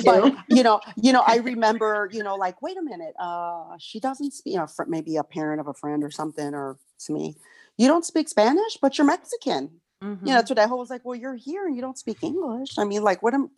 [0.00, 0.02] too.
[0.04, 4.00] but you know, you know, I remember, you know, like, wait a minute, uh, she
[4.00, 4.54] doesn't speak.
[4.54, 7.36] You know, fr- maybe a parent of a friend or something, or to me,
[7.78, 9.80] you don't speak Spanish, but you're Mexican.
[10.02, 10.20] mhm.
[10.20, 11.04] You know, that's what I was like.
[11.04, 12.78] Well, you're here and you don't speak English.
[12.78, 13.50] I mean, like, what am,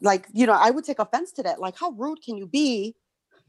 [0.00, 1.60] like, you know, I would take offense to that.
[1.60, 2.96] Like, how rude can you be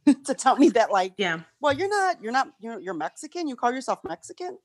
[0.26, 3.47] to tell me that, like, yeah, well, you're not, you're not, you're, you're Mexican.
[3.47, 4.58] You call yourself Mexican.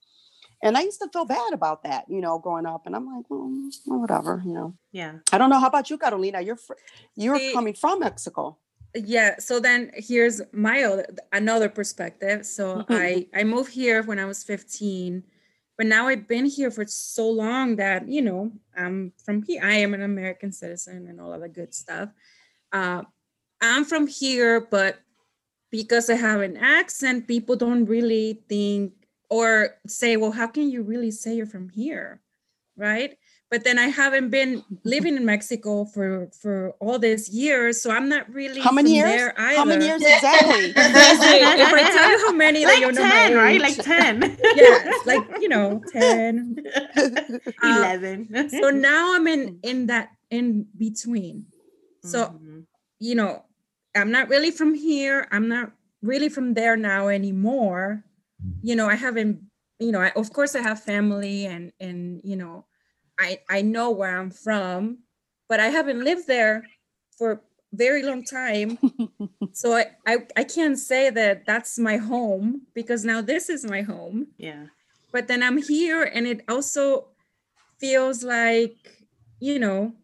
[0.62, 2.84] And I used to feel bad about that, you know, growing up.
[2.86, 3.48] And I'm like, well,
[3.86, 4.74] well, whatever, you know.
[4.92, 5.14] yeah.
[5.32, 5.60] I don't know.
[5.60, 6.40] How about you, Carolina?
[6.40, 6.72] You're fr-
[7.16, 8.58] you're See- coming from Mexico.
[8.94, 12.64] yeah so then here's my other another perspective so
[13.06, 15.22] i i moved here when i was 15
[15.76, 18.50] but now i've been here for so long that you know
[18.82, 22.08] i'm from here i am an american citizen and all of the good stuff
[22.72, 23.02] uh,
[23.60, 25.00] i'm from here but
[25.70, 28.94] because i have an accent people don't really think
[29.30, 32.20] or say well how can you really say you're from here
[32.76, 33.16] right
[33.50, 38.08] but then I haven't been living in Mexico for for all these years, so I'm
[38.08, 39.10] not really How many from years?
[39.10, 39.56] there either.
[39.58, 40.64] How many years exactly?
[40.76, 43.60] if I tell you how many, then like you'll know my 10, right?
[43.60, 44.38] Like 10.
[44.54, 46.56] yeah, like you know, ten.
[47.62, 48.50] 11.
[48.50, 51.46] So now I'm in in that in between.
[52.04, 52.66] So Mhm.
[53.00, 53.44] you know,
[53.96, 55.26] I'm not really from here.
[55.32, 58.04] I'm not really from there now anymore.
[58.62, 59.40] You know, I haven't.
[59.80, 62.66] You know, I, of course I have family and and you know,
[63.18, 64.98] I I know where I'm from,
[65.48, 66.66] but I haven't lived there
[67.16, 67.40] for
[67.72, 68.78] very long time.
[69.52, 73.82] so I, I I can't say that that's my home because now this is my
[73.82, 74.28] home.
[74.38, 74.66] yeah.
[75.12, 77.08] But then I'm here and it also
[77.80, 78.76] feels like,
[79.40, 79.94] you know,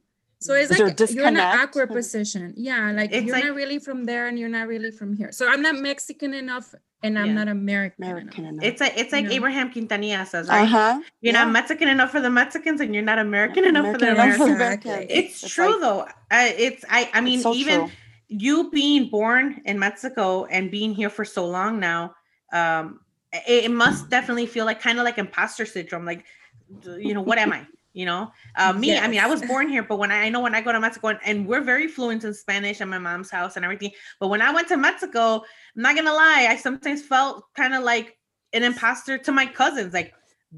[0.40, 2.54] so it's Is like you're in an awkward position.
[2.56, 5.30] Yeah, like It's you're like- not really from there and you're not really from here.
[5.32, 7.32] So I'm not Mexican enough and I'm Yeah.
[7.34, 8.02] not American.
[8.04, 8.52] American enough.
[8.54, 8.64] enough.
[8.64, 9.30] It's like it's like No.
[9.30, 10.62] Abraham Quintanilla says, right?
[10.62, 11.00] Uh huh.
[11.20, 11.44] You're yeah.
[11.44, 14.48] not Mexican enough for the Mexicans, and you're not American enough for the American enough
[14.48, 14.84] for Americans.
[14.84, 15.14] the Exactly.
[15.14, 15.42] Americans.
[15.44, 16.00] It's, true like- though.
[16.36, 17.10] Uh, it's I.
[17.14, 17.90] I mean, so even true.
[18.28, 22.14] you being born in Mexico and being here for so long now,
[22.52, 23.00] um,
[23.32, 26.04] it, it must definitely feel like kind of like imposter syndrome.
[26.04, 26.24] Like,
[26.98, 27.66] you know, what am I?
[27.94, 28.98] You know, uh, me.
[28.98, 30.80] I mean, I was born here, but when I, I know when I go to
[30.80, 33.92] Mexico and, and we're very fluent in Spanish at my mom's house and everything.
[34.20, 35.36] But when I went to Mexico,
[35.76, 38.18] I'm not gonna lie, I sometimes felt kind of like
[38.52, 39.94] an imposter to my cousins.
[39.94, 40.12] Like,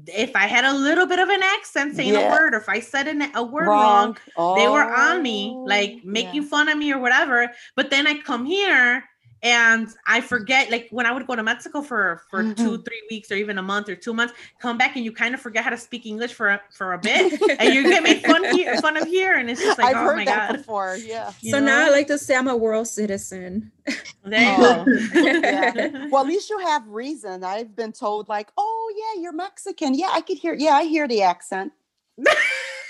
[0.07, 2.79] if I had a little bit of an accent saying a word, or if I
[2.79, 4.55] said an, a word wrong, wrong.
[4.57, 6.49] they were on me like Oh, making yeah.
[6.49, 9.03] fun of me or whatever but then i come here
[9.43, 12.63] and i forget like when i would go to mexico for for Mm-hmm.
[12.63, 15.35] two three weeks or even a month or two months come back and you kind
[15.35, 18.23] of forget how to speak english for a, for a bit and you get made
[18.23, 20.57] fun here fun of here and it's just like I've oh heard my that god
[20.57, 20.97] before.
[20.99, 21.31] Yeah.
[21.41, 21.91] you so now I know?
[21.91, 23.71] like to say I'm a world citizen.
[24.25, 24.85] there you Oh.
[24.85, 26.07] go Yeah.
[26.11, 27.43] Well, at least you have reason.
[27.43, 29.93] I've been told like, "Oh yeah, you're Mexican.
[29.93, 30.53] Yeah, I could hear.
[30.53, 31.71] Yeah, I hear the accent."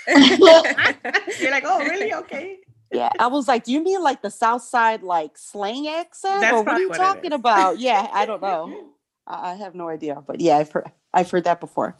[0.08, 2.58] you're like oh really okay
[2.92, 6.52] Yeah, I was like, "Do you mean like the South Side like slang accent, That's
[6.54, 8.90] or what are you what talking about?" Yeah, I don't know.
[9.26, 11.96] I I have no idea, but yeah, I've heard I've heard that before.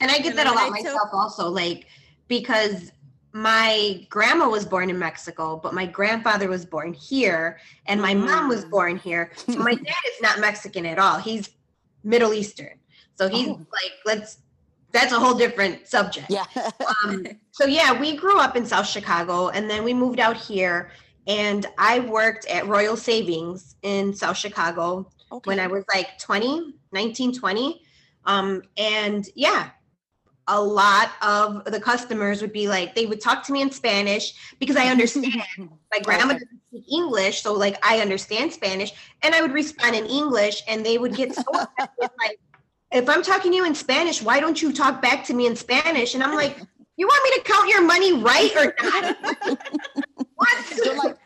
[0.00, 1.86] And I get that a lot I tell- myself also, like
[2.28, 2.90] because
[3.34, 8.48] my grandma was born in Mexico, but my grandfather was born here, and my mom
[8.48, 8.70] was Mm.
[8.70, 9.32] born here.
[9.36, 11.18] So my dad is not Mexican at all.
[11.18, 11.48] He's
[12.04, 12.78] Middle Eastern.
[13.14, 13.52] So he's Oh.
[13.72, 14.38] like, let's
[14.92, 16.26] that's a whole different subject.
[16.28, 16.44] Yeah.
[17.04, 20.90] Um, so yeah, we grew up in South Chicago and then we moved out here
[21.26, 25.48] and I worked at Royal Savings in South Chicago okay.
[25.48, 27.82] when I was like 20, 19, 20.
[28.24, 29.70] Um, and yeah,
[30.48, 34.34] a lot of the customers would be like, they would talk to me in Spanish
[34.58, 35.42] because I understand.
[35.58, 40.06] My grandma doesn't speak English, so like I understand Spanish, and I would respond in
[40.06, 42.40] English, and they would get so offended, like,
[42.92, 45.56] if I'm talking to you in Spanish, why don't you talk back to me in
[45.56, 46.14] Spanish?
[46.14, 46.58] And I'm like,
[46.96, 49.58] you want me to count your money right or not?
[50.34, 50.74] what?
[50.84, 51.16] They're like,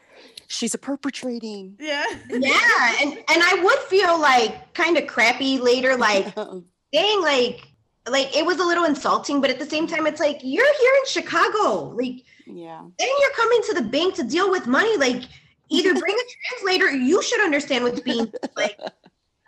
[0.46, 1.76] she's a perpetrating.
[1.79, 6.61] yeah yeah, and and I would feel like kind of crappy later, like uh-huh.
[6.92, 7.66] dang, like
[8.09, 10.92] like it was a little insulting, but at the same time, it's like you're here
[11.00, 12.83] in Chicago, like yeah.
[12.98, 14.96] then you're coming to the bank to deal with money.
[14.96, 15.24] Like,
[15.68, 18.79] either bring a translator, or you should understand what's being like.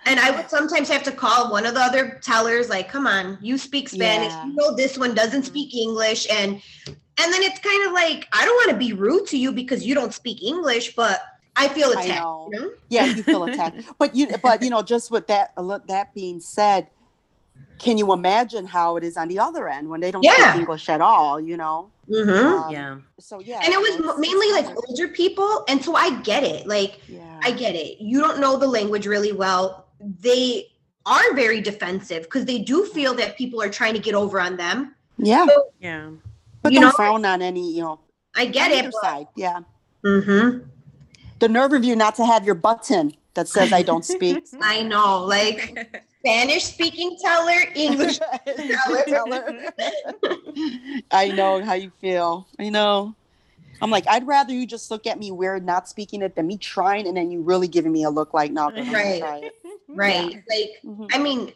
[0.08, 3.36] And I would sometimes have to call one of the other tellers, like, "Come on,
[3.42, 4.32] you speak Spanish.
[4.32, 4.46] Yeah.
[4.46, 6.62] You know this one doesn't speak English." And
[7.20, 9.84] and then it's kind of like I don't want to be rude to you because
[9.84, 11.20] you don't speak English, but
[11.56, 12.22] I feel I attacked.
[12.22, 12.48] know.
[12.52, 12.70] You know?
[12.88, 13.82] Yeah, you feel attacked.
[13.98, 15.52] but you but you know, just with that
[15.88, 16.86] that being said,
[17.78, 20.52] can you imagine how it is on the other end when they don't Yeah.
[20.52, 21.90] speak English at all, you know?
[22.08, 22.46] Mm-hmm.
[22.64, 23.60] Um, yeah So yeah.
[23.62, 26.66] and it was it's- mainly it's like older people, and so I get it.
[26.66, 27.40] Like yeah.
[27.42, 28.00] I get it.
[28.00, 29.84] You don't know the language really well.
[30.00, 30.66] They
[31.06, 34.56] are very defensive because they do feel that people are trying to get over on
[34.56, 34.94] them.
[35.16, 35.46] yeah.
[35.80, 36.10] yeah
[36.62, 38.00] But you don't know- frown on any, you know,
[38.36, 38.78] I get on it.
[38.84, 39.26] either side.
[39.36, 39.60] Yeah.
[40.04, 40.68] Mm-hmm.
[41.40, 44.44] The nerve of you not to have your button that says I don't speak.
[44.60, 48.18] I know, like Spanish speaking teller, English.
[49.06, 49.62] Teller.
[51.10, 52.46] I know how you feel.
[52.58, 53.14] I know.
[53.80, 56.56] I'm like, I'd rather you just look at me weird, not speaking it, than me
[56.58, 59.50] trying, and then you really giving me a look like, no, I'm gonna
[59.88, 60.12] Right.
[60.14, 60.34] try it.
[60.34, 60.44] right?
[60.50, 61.08] Like, Mhm.
[61.12, 61.52] I mean,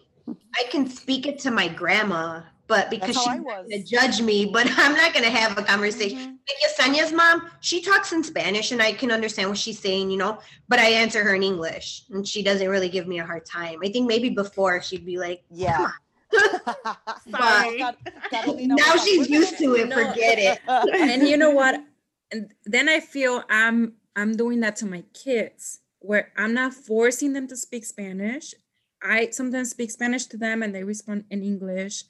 [0.57, 3.67] I can speak it to my grandma, but because That's she's how I not was.
[3.71, 6.19] gonna judge me, but I'm not gonna have a conversation.
[6.19, 6.39] Mhm.
[6.49, 10.17] Like Yesenia's mom, she talks in Spanish and I can understand what she's saying, you
[10.17, 13.45] know, but I answer her in English and she doesn't really give me a hard
[13.45, 13.81] time.
[13.85, 15.89] I think maybe before she'd be like, Yeah.
[17.31, 17.79] Sorry.
[17.79, 17.97] God-
[18.31, 19.97] Catalina now she's "We're used to it, No.
[20.09, 20.61] forget it.
[20.95, 21.83] and you know what
[22.31, 27.33] and then i feel i'm i'm doing that to my kids where i'm not forcing
[27.33, 28.55] them to speak spanish
[29.03, 32.05] i sometimes speak spanish to them and they respond in english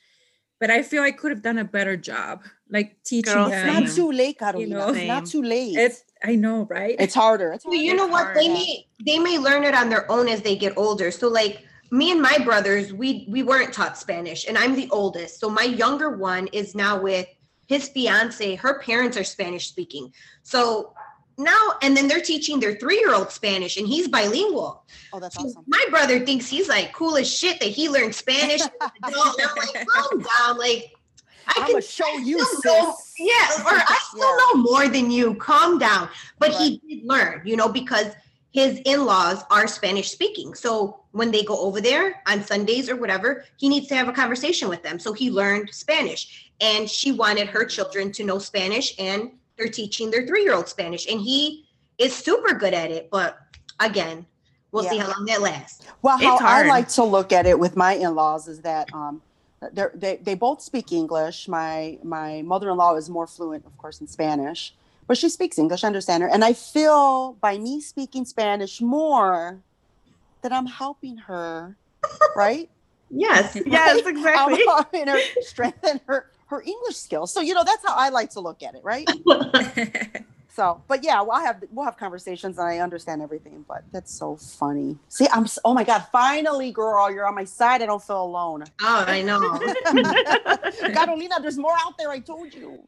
[0.61, 3.89] but i feel i could have done a better job like teaching Girl, It's not
[3.95, 4.75] too late, Carolina.
[4.75, 4.89] know?
[4.95, 5.77] it's not too late.
[5.77, 7.53] it's i know right It's harder.
[7.53, 8.35] It's Well, you know It's what?
[8.35, 11.11] They may they may learn it on their own as they get older.
[11.11, 15.39] So like me and my brothers, we we weren't taught Spanish, and I'm the oldest.
[15.41, 17.27] So my younger one is now with
[17.67, 18.55] his fiance.
[18.55, 20.11] Her parents are Spanish speaking.
[20.43, 20.95] So
[21.43, 24.85] now and then they're teaching their three year old Spanish, and he's bilingual.
[25.13, 25.65] oh, that's So awesome.
[25.67, 28.61] my brother thinks he's like cool as shit that he learned Spanish.
[29.05, 29.41] adult.
[29.41, 30.93] I'm like, calm down, like.
[31.49, 33.15] I I'm can show you, know- sis.
[33.19, 34.37] yeah, or I still Yeah.
[34.55, 35.35] know more than you.
[35.35, 36.09] Calm down.
[36.39, 38.13] But he did learn, you know, because
[38.53, 40.55] his in-laws are Spanish speaking.
[40.55, 44.13] So when they go over there on Sundays or whatever, he needs to have a
[44.13, 45.01] conversation with them.
[45.01, 46.53] So he learned Spanish.
[46.61, 51.07] And she wanted her children to know Spanish and they're teaching their three-year-old Spanish.
[51.07, 51.67] And he
[51.99, 53.11] is super good at it.
[53.11, 53.39] But
[53.81, 54.27] again,
[54.71, 55.87] we'll see how long that lasts.
[56.03, 59.23] Well, how It's I like to look at it with my in-laws is that um,
[59.73, 61.49] they're, they they both speak English.
[61.49, 64.75] My my mother-in-law is more fluent, of course, in Spanish,
[65.07, 65.85] but she speaks English.
[65.85, 69.61] I understand her, and I feel by me speaking Spanish more
[70.41, 71.77] that I'm helping her,
[72.35, 72.69] right?
[73.15, 73.59] Yes.
[73.67, 74.23] Yes, exactly.
[74.25, 74.65] I'm exactly.
[74.67, 77.33] helping her strengthen her her English skills.
[77.33, 79.09] So you know that's how I like to look at it, right?
[80.55, 83.65] So, but yeah, we'll have we'll have conversations, and I understand everything.
[83.67, 84.99] But that's so funny.
[85.09, 87.81] See, I'm oh my god, finally, girl, you're on my side.
[87.81, 88.65] I don't feel alone.
[88.83, 89.41] Oh, I know.
[90.93, 92.11] Carolina, there's more out there.
[92.11, 92.81] I told you.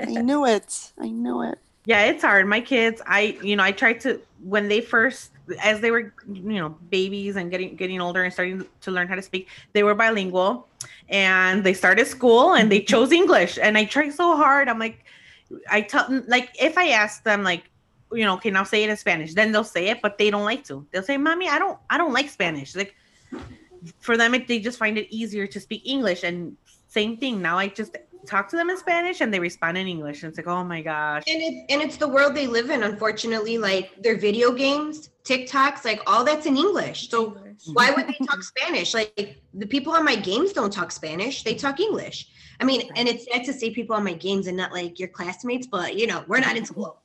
[0.00, 0.92] I knew it.
[0.98, 1.60] I knew it.
[1.84, 2.46] Yeah, it's hard.
[2.46, 5.30] My kids, I you know, I tried to when they first
[5.62, 9.14] as they were, you know, babies and getting getting older and starting to learn how
[9.14, 10.68] to speak, they were bilingual
[11.08, 12.86] and they started school and they mm-hmm.
[12.86, 13.58] chose English.
[13.60, 14.68] And I tried so hard.
[14.68, 15.04] I'm like
[15.70, 17.64] I tell like if I ask them like
[18.12, 20.44] you know, okay, now say it in Spanish, then they'll say it, but they don't
[20.44, 20.86] like to.
[20.90, 22.94] They'll say, "Mommy, I don't, I don't like Spanish." Like,
[24.00, 26.22] for them, it, they just find it easier to speak English.
[26.22, 26.56] And
[26.88, 27.40] same thing.
[27.40, 30.22] Now I just talk to them in Spanish, and they respond in English.
[30.22, 31.24] And it's like, oh my gosh.
[31.26, 33.58] And it and it's the world they live in, unfortunately.
[33.58, 37.08] Like their video games, TikToks, like all that's in English.
[37.08, 37.36] So
[37.72, 38.94] why would they talk Spanish?
[38.94, 42.28] Like the people on my games don't talk Spanish; they talk English.
[42.60, 45.08] I mean, and it's sad to say people on my games and not like your
[45.08, 47.02] classmates, but you know, we're not in school.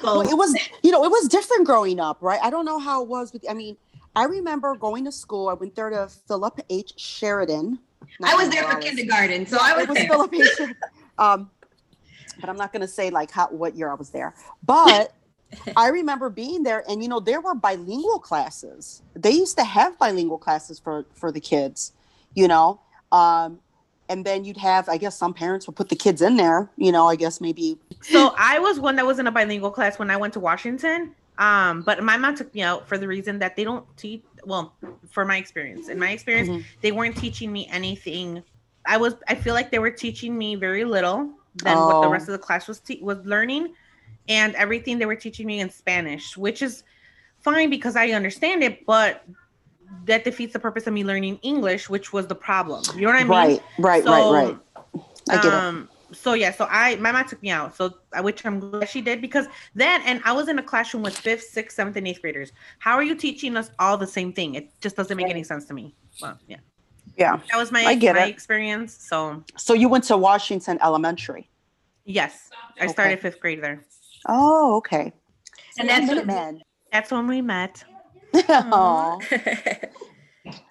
[0.00, 2.40] So Well, it was, you know, it was different growing up, right?
[2.42, 3.44] I don't know how it was with.
[3.48, 3.76] I mean,
[4.14, 5.48] I remember going to school.
[5.48, 6.94] I went there to Philip H.
[6.96, 7.78] Sheridan.
[8.22, 10.08] I was there for kindergarten, so I was it was there.
[10.08, 10.74] Philip H.
[11.18, 11.50] Um,
[12.40, 14.34] but I'm not going to say like how what year I was there.
[14.64, 15.14] But
[15.76, 19.02] I remember being there, and you know, there were bilingual classes.
[19.14, 21.92] They used to have bilingual classes for for the kids,
[22.34, 22.80] you know.
[23.10, 23.60] Um,
[24.08, 26.70] and then you'd have, I guess, some parents would put the kids in there.
[26.76, 29.98] You know, I guess maybe so I was one that was in a bilingual class
[29.98, 31.14] when I went to Washington.
[31.38, 34.22] Um, but my mom took me out for the reason that they don't teach.
[34.44, 34.74] Well,
[35.10, 36.64] for my experience, in my experience, Mhm.
[36.80, 38.42] they weren't teaching me anything.
[38.86, 39.14] I was.
[39.28, 42.10] I feel like they were teaching me very little than what the Oh.
[42.10, 43.74] rest of the class was te- was learning,
[44.28, 46.82] and everything they were teaching me in Spanish, which is
[47.40, 49.24] fine because I understand it, but
[50.06, 52.82] that defeats the purpose of me learning English, which was the problem.
[52.94, 53.30] You know what I mean?
[53.30, 54.58] right, right, So, right, right.
[55.28, 55.52] I get it.
[55.52, 57.74] um, So yeah, so I my mom took me out.
[57.76, 61.02] So I which I'm glad she did because then and I was in a classroom
[61.02, 62.52] with fifth, sixth, seventh, and eighth graders.
[62.78, 64.54] How are you teaching us all the same thing?
[64.54, 65.94] It just doesn't make any sense to me.
[66.20, 66.58] Well, yeah,
[67.16, 67.38] Yeah.
[67.50, 68.30] that was my I get my it.
[68.30, 68.94] experience.
[68.94, 71.48] So So you went to Washington Elementary.
[72.04, 72.92] yes, I Okay.
[72.92, 73.82] started fifth grade there.
[74.26, 75.12] Oh, okay.
[75.78, 76.62] And that's what- Minutemen.
[76.92, 77.82] That's when we met.
[78.34, 79.18] Aw.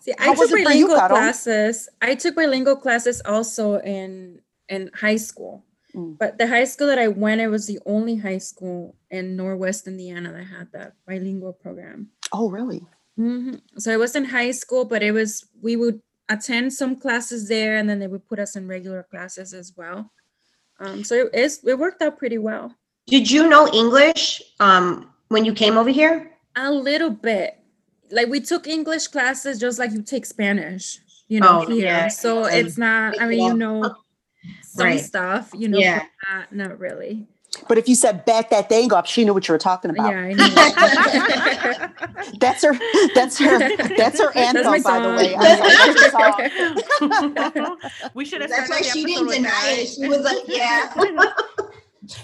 [0.01, 1.89] See, I How was took it you, bilingual classes.
[2.01, 4.39] I took bilingual classes also in
[4.71, 5.63] in high school.
[5.93, 6.17] Mm.
[6.17, 9.87] But the high school that I went, it was the only high school in Northwest
[9.87, 12.09] Indiana that had that bilingual program.
[12.31, 12.81] Oh, really?
[13.17, 17.47] hmm So it was in high school, but it was we would attend some classes
[17.49, 20.09] there, and then they would put us in regular classes as well.
[20.79, 22.73] Um, so it is it worked out pretty well.
[23.07, 26.31] Did you know English um, when you came over here?
[26.55, 27.59] A little bit,
[28.11, 31.83] like we took English classes just like you take Spanish, you know, Oh, here.
[31.85, 32.07] yeah.
[32.07, 33.19] So it's not.
[33.21, 33.93] I mean, you know,
[34.63, 34.99] some Right.
[34.99, 35.99] stuff, you know, Yeah.
[35.99, 37.27] but not, not really.
[37.67, 40.09] But if you said back that thing up, she knew what you were talking about.
[40.09, 42.29] Yeah, I knew.
[42.39, 42.73] That's her.
[43.13, 43.59] That's her.
[43.97, 45.35] That's her anthem, my by the way.
[45.35, 47.77] I was like, that's her song.
[48.13, 48.49] we should have.
[48.49, 49.79] That's why she didn't deny that.
[49.79, 49.87] it.
[49.89, 50.93] She was like, yeah.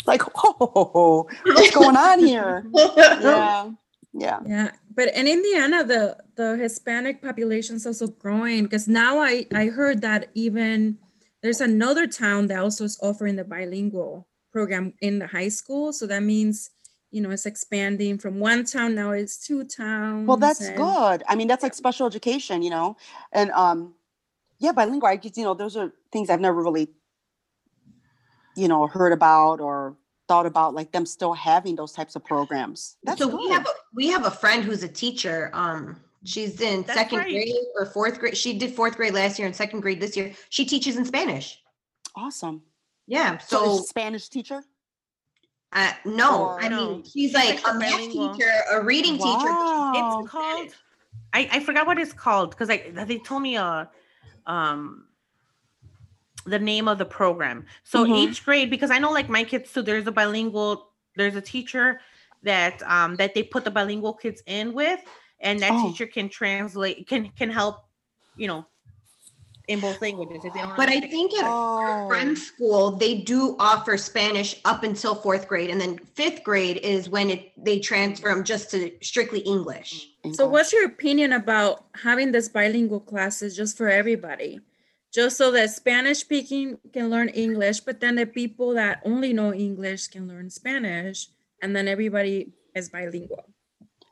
[0.05, 2.65] Like, oh, what's going on here?
[2.73, 3.71] Yeah,
[4.13, 4.39] yeah.
[4.45, 9.65] yeah, but in Indiana, the the Hispanic population is also growing because now I I
[9.67, 10.97] heard that even
[11.41, 15.93] there's another town that also is offering the bilingual program in the high school.
[15.93, 16.71] So that means
[17.11, 20.27] you know it's expanding from one town now it's two towns.
[20.27, 21.23] Well, that's and- good.
[21.27, 22.97] I mean, that's like special education, you know,
[23.31, 23.93] and um,
[24.59, 25.07] yeah, bilingual.
[25.07, 26.89] I just, you know, those are things I've never really,
[28.55, 29.95] you know, heard about or
[30.27, 32.97] thought about, like them still having those types of programs.
[33.03, 33.39] That's so good.
[33.39, 35.49] we have a we have a friend who's a teacher.
[35.53, 37.31] Um, she's in That's second right.
[37.31, 38.37] grade or fourth grade.
[38.37, 40.33] She did fourth grade last year and second grade this year.
[40.49, 41.59] She teaches in Spanish.
[42.15, 42.61] awesome.
[43.07, 43.37] Yeah.
[43.37, 44.61] So, So, is she Spanish teacher.
[45.73, 49.53] uh, no, Or- I mean she's She's like a a math teacher, a reading teacher.
[49.99, 50.69] It's called.
[51.33, 53.85] I, I forgot what it's called because I they told me uh
[54.45, 55.05] um
[56.45, 57.65] the name of the program.
[57.83, 58.17] So Mhm.
[58.17, 59.81] each grade because I know like my kids too.
[59.81, 60.91] There's a bilingual.
[61.15, 61.99] There's a teacher
[62.43, 64.99] that um that they put the bilingual kids in with,
[65.39, 65.89] and that Oh.
[65.89, 67.85] teacher can translate can can help
[68.35, 68.65] you know
[69.67, 70.75] in both languages if they don't.
[70.77, 72.07] But I think at Oh.
[72.07, 77.09] friend school they do offer Spanish up until fourth grade, and then fifth grade is
[77.09, 80.09] when it they transfer them just to strictly English.
[80.23, 80.33] Mm-hmm.
[80.33, 84.59] So, what's your opinion about having this bilingual classes just for everybody?
[85.13, 89.53] Just so that Spanish speaking can learn English, but then the people that only know
[89.53, 91.27] English can learn Spanish,
[91.61, 93.45] and then everybody is bilingual,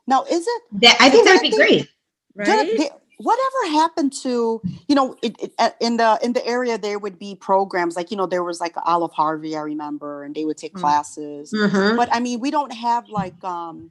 [0.06, 0.24] now?
[0.24, 1.88] Is it That I think that'd be great.
[2.34, 2.48] Right?
[2.68, 6.76] it- did- whatever happened to you know it, it, uh, in the in the area
[6.76, 10.34] there would be programs like you know there was like olive harvey i remember and
[10.34, 10.80] they would take Mm.
[10.82, 11.96] classes Mhm.
[11.96, 13.90] but i mean we don't have like um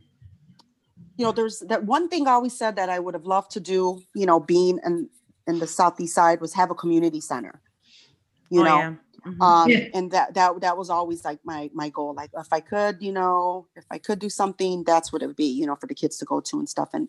[1.18, 3.60] you know there's that one thing i always said that i would have loved to
[3.60, 5.10] do you know being in
[5.48, 7.60] in the southeast side was have a community center
[8.52, 8.94] you Oh, know yeah.
[9.26, 9.42] Mhm.
[9.42, 9.80] um Yeah.
[9.94, 13.12] and that that that was always like my my goal like if i could you
[13.12, 15.96] know if i could do something that's what it would be you know for the
[15.96, 17.08] kids to go to and stuff and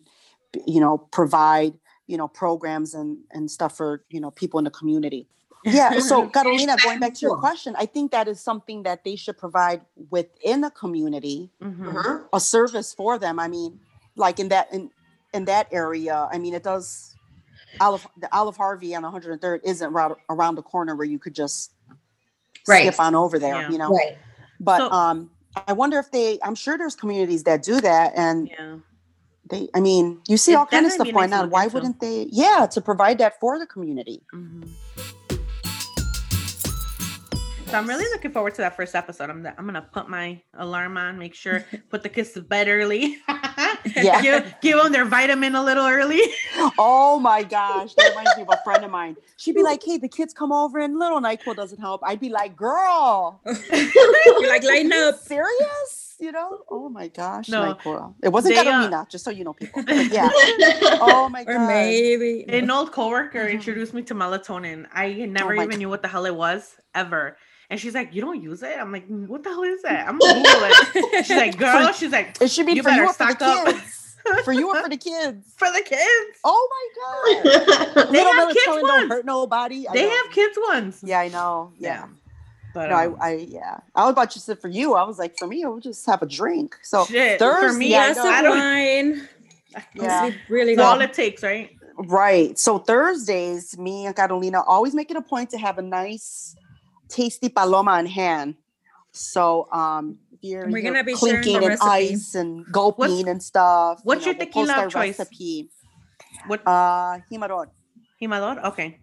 [0.65, 1.73] you know provide
[2.07, 5.27] you know programs and and stuff for you know people in the community
[5.63, 9.15] yeah so carolina going back to your question i think that is something that they
[9.15, 11.93] should provide within a community Mhm.
[11.93, 12.27] Mhm.
[12.33, 13.79] a service for them i mean
[14.15, 14.89] like in that in
[15.33, 17.15] in that area i mean it does
[17.79, 21.73] olive the olive harvey on 103rd isn't right around the corner where you could just
[22.67, 22.87] Right.
[22.87, 23.69] skip on over there Yeah.
[23.69, 24.17] you know Right.
[24.59, 25.29] but So- um
[25.67, 28.75] i wonder if they i'm sure there's communities that do that and Yeah.
[29.49, 31.67] they i mean you see It all kind of stuff be nice going on why
[31.67, 34.69] wouldn't they yeah to provide that for the community Mhm.
[37.69, 39.29] So I'm really looking forward to that first episode.
[39.29, 43.17] I'm I'm gonna put my alarm on, make sure put the kids to bed early.
[43.95, 44.21] Yeah.
[44.27, 46.21] give, give them their vitamin a little early.
[46.77, 49.97] oh my gosh that reminds me of a friend of mine she'd be like hey
[49.97, 54.63] the kids come over and little nyquil doesn't help i'd be like girl You're like
[54.63, 55.15] line up.
[55.19, 57.73] serious you know oh my gosh No.
[57.75, 58.15] NyQuil.
[58.23, 60.29] it wasn't They, uh, Carolina, just so you know people but yeah
[61.01, 63.51] oh my Or god maybe An old coworker Mhm.
[63.51, 64.87] introduced me to melatonin.
[64.93, 65.77] I never my even God.
[65.79, 67.37] knew what the hell it was ever.
[67.69, 70.17] And she's like, "You don't use it?" I'm like, "What the hell is that?" I'm
[70.19, 71.25] gonna Google it.
[71.25, 73.75] She's like, "Girl," she's like, it should be You for you better for stock up.
[74.45, 78.49] for you or for the kids "For the kids." oh my god They Little have
[78.53, 78.81] kids ones.
[78.87, 80.09] don't hurt nobody I They know.
[80.23, 80.99] have kids ones.
[81.01, 82.05] yeah i know yeah, Yeah.
[82.73, 85.17] But no I, um, I yeah i was about to say for you i was
[85.17, 87.39] like for me i would just have a drink so shit.
[87.39, 88.25] For Thursday, me, yeah, I glass.
[88.25, 88.57] I of don't.
[88.57, 89.29] wine.
[89.95, 90.31] Yeah.
[90.49, 91.69] Really It's all it takes, right?
[91.97, 92.59] Right.
[92.59, 96.55] So Thursdays, me and Carolina always make it a point to have a nice,
[97.09, 98.55] tasty paloma on hand.
[99.11, 104.01] So um, you're, we're you're gonna be clinking and ice and gulping What's- and stuff.
[104.03, 105.19] what's your we'll tequila post our choice?
[105.19, 105.69] Recipe.
[106.47, 107.67] What Uh, Jimador.
[108.21, 108.63] Jimador?
[108.63, 108.99] Okay.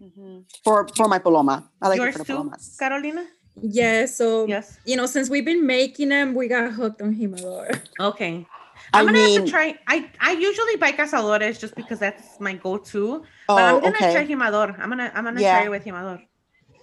[0.63, 1.69] For for my paloma.
[1.81, 2.75] I like Yours it for the too, palomas.
[2.79, 3.25] Carolina?
[3.61, 4.77] Yeah, so Yes.
[4.85, 7.79] you know, since we've been making them, we got hooked on Jimador.
[7.99, 8.45] Okay.
[8.93, 9.75] I I'm gonna have to try.
[9.87, 13.23] I I usually buy cazadores just because that's my go-to.
[13.49, 14.13] Oh, But I'm gonna okay.
[14.13, 14.77] try Jimador.
[14.79, 15.55] I'm gonna I'm gonna Yeah.
[15.59, 16.19] try it with Jimador.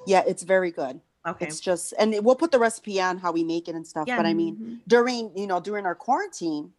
[0.07, 1.01] yeah, it's very good.
[1.25, 1.47] Okay.
[1.47, 4.09] It's just, and we'll put the recipe on how we make it and stuff.
[4.09, 4.17] Yeah.
[4.17, 4.79] But I mean, Mhm.
[4.89, 6.73] during you know during our quarantine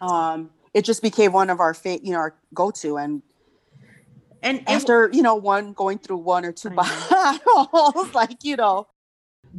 [0.00, 3.22] um it just became one of our fa- you know our go-to and
[4.42, 7.38] and it- after you know one going through one or two I
[7.72, 8.86] bottles like you know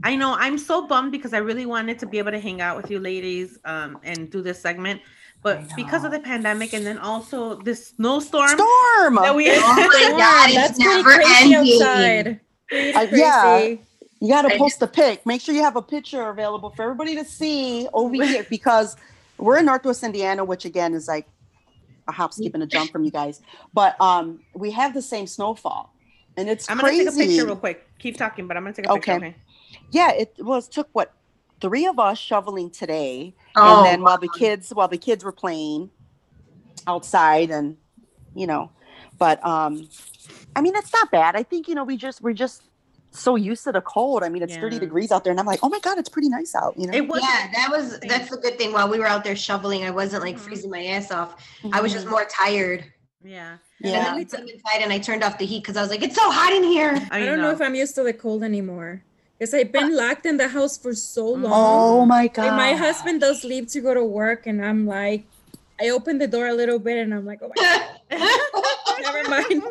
[0.03, 2.77] I know I'm so bummed because I really wanted to be able to hang out
[2.77, 5.01] with you ladies um and do this segment,
[5.41, 10.15] but because of the pandemic and then also this snowstorm storm that we Oh my
[10.17, 11.81] God, it's that's pretty never crazy ending.
[11.81, 12.39] outside.
[12.69, 13.75] Pretty I- yeah.
[14.19, 15.25] You got to post a pic.
[15.25, 18.95] Make sure you have a picture available for everybody to see over here because
[19.37, 21.27] we're in Northwest Indiana, which again is like
[22.07, 23.41] a hop, skip, and a jump from you guys.
[23.73, 25.93] But um, we have the same snowfall,
[26.35, 27.87] and it's I'm gonna take a picture real quick.
[27.99, 29.13] Keep talking, but I'm gonna take a picture.
[29.13, 29.25] Okay.
[29.27, 29.35] Okay.
[29.91, 31.13] Yeah, it was took what
[31.61, 35.31] three of us shoveling today, Oh, and then while the kids while the kids were
[35.31, 35.91] playing
[36.87, 37.77] outside, and
[38.33, 38.71] you know,
[39.19, 39.89] but um,
[40.57, 41.35] I mean it's not bad.
[41.35, 42.63] I think you know we just we're just
[43.11, 44.23] so used to the cold.
[44.23, 46.29] I mean it's 30 degrees out there, and I'm like, oh my god, it's pretty
[46.29, 46.73] nice out.
[46.77, 47.21] You know, It was.
[47.21, 48.73] yeah, that was that's the good thing.
[48.73, 50.39] While we were out there shoveling, I wasn't like Mhm.
[50.45, 51.31] freezing my ass off.
[51.71, 52.11] I was just Mhm.
[52.11, 52.83] more tired.
[53.23, 53.57] Yeah.
[53.79, 53.87] Yeah.
[53.87, 54.03] And yeah.
[54.05, 56.15] then we came inside and I turned off the heat because I was like, it's
[56.15, 56.93] so hot in here.
[57.11, 59.03] I, I don't know if I'm used to the cold anymore.
[59.37, 61.53] Because I've been locked in the house for so long.
[61.53, 65.25] Oh my Like, god, my husband does leave to go to work, and I'm like,
[65.79, 67.59] I open the door a little bit, and I'm like, oh my
[68.09, 68.31] god,
[69.05, 69.61] never mind.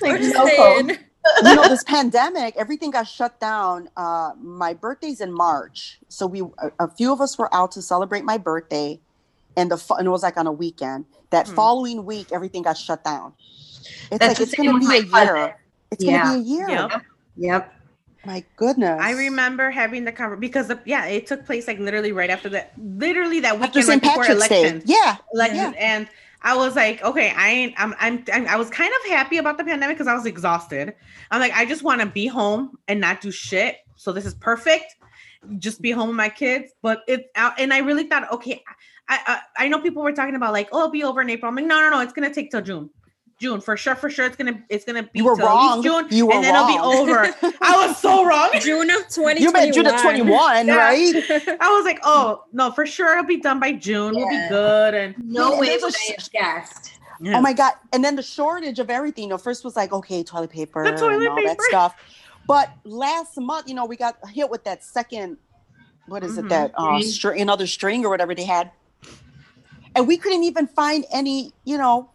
[0.00, 0.46] Like no
[0.78, 0.88] in.
[1.44, 3.88] you know this pandemic everything got shut down.
[3.96, 5.98] Uh my birthday's in march.
[6.08, 9.00] So we a, a few of us were out to celebrate my birthday
[9.56, 11.04] and the and it was like on a weekend.
[11.30, 11.54] That Hmm.
[11.54, 13.34] following week everything got shut down.
[14.10, 15.56] It's That's like it's gonna be a year.
[15.90, 16.22] It's Yeah.
[16.24, 16.68] gonna be a year.
[16.68, 17.02] Yep.
[17.36, 17.74] Yep.
[18.24, 19.00] my goodness.
[19.02, 22.48] I remember having the conversation because the, yeah, it took place like literally right after
[22.50, 24.80] that, literally that weekend after st before patrick's day.
[24.84, 25.16] yeah.
[25.34, 26.08] Elections, and
[26.42, 29.64] I was like, okay, I ain't, I'm, I'm, I was kind of happy about the
[29.64, 30.94] pandemic because I was exhausted.
[31.30, 33.76] I'm like, I just want to be home and not do shit.
[33.96, 34.96] So this is perfect.
[35.58, 36.72] Just be home with my kids.
[36.82, 38.62] But it, and I really thought, okay,
[39.08, 41.48] I, I, I know people were talking about like, oh, it'll be over in April.
[41.48, 42.90] I'm like, no, no, no, it's gonna take till June.
[43.40, 44.24] June for sure, for sure.
[44.26, 46.44] It's gonna, it's gonna be you were till at least wrong June, you were and
[46.44, 46.70] then wrong.
[46.74, 47.56] it'll be over.
[47.60, 48.50] I was so wrong.
[48.60, 49.36] June of 2021.
[49.42, 50.76] you meant june of 21 Yeah.
[50.76, 54.14] right I was like, oh no, for sure it'll be done by June.
[54.14, 54.94] We'll be good.
[54.94, 56.92] And No And way there's a would I sh- have guessed.
[57.24, 57.74] Oh my god!
[57.92, 59.24] And then the shortage of everything.
[59.24, 61.94] You know, first was like okay, toilet paper The toilet and all that stuff.
[62.48, 65.36] But last month, you know, we got hit with that second.
[66.06, 66.46] What is Mhm.
[66.46, 66.48] it?
[66.48, 67.02] That uh, String.
[67.12, 68.72] string, another string or whatever they had,
[69.94, 71.52] and we couldn't even find any.
[71.64, 72.10] You know,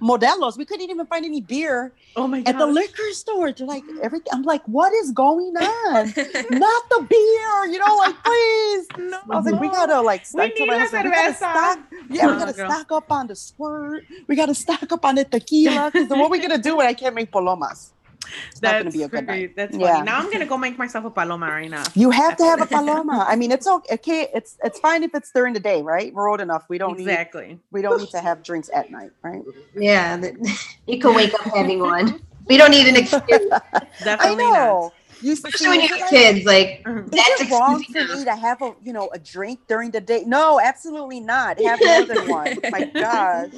[0.00, 0.56] Modelos.
[0.56, 3.52] We couldn't even find any beer oh my at the liquor store.
[3.52, 4.28] They're like everything.
[4.32, 6.06] I'm like, what is going on?
[6.50, 7.66] Not the beer.
[7.72, 8.86] You know, like please.
[8.98, 9.18] No.
[9.30, 11.78] I was like, we gotta like We stock, need a husband, we gotta stock.
[12.10, 12.70] Yeah, we Oh, gotta girl.
[12.70, 14.04] stock up on the squirt.
[14.26, 15.90] We gotta stock up on the tequila.
[15.92, 17.92] Because what are we gonna do when I can't make palomas?
[18.50, 19.56] It's not That's gonna be a good pretty- night.
[19.56, 19.84] That's funny.
[19.84, 20.02] Yeah.
[20.02, 21.84] Now I'm gonna go make myself a paloma right now.
[21.94, 23.24] You have to have a paloma.
[23.28, 23.94] I mean, it's okay.
[23.94, 24.28] okay.
[24.34, 26.12] It's it's fine if it's during the day, right?
[26.14, 26.64] We're old enough.
[26.68, 27.58] We don't need Exactly.
[27.70, 29.42] we don't need to have drinks at night, right?
[29.74, 30.20] Yeah,
[30.86, 32.20] you can wake up having one.
[32.46, 33.22] We don't need an excuse,
[33.52, 34.92] I Definitely know.
[35.22, 36.46] You especially when you have kids.
[36.46, 37.04] Like not.
[37.04, 40.00] Is That's it wrong for me to have a you know a drink during the
[40.00, 40.24] day?
[40.26, 41.60] No, absolutely not.
[41.60, 42.58] Have more than one.
[42.70, 43.52] My gosh.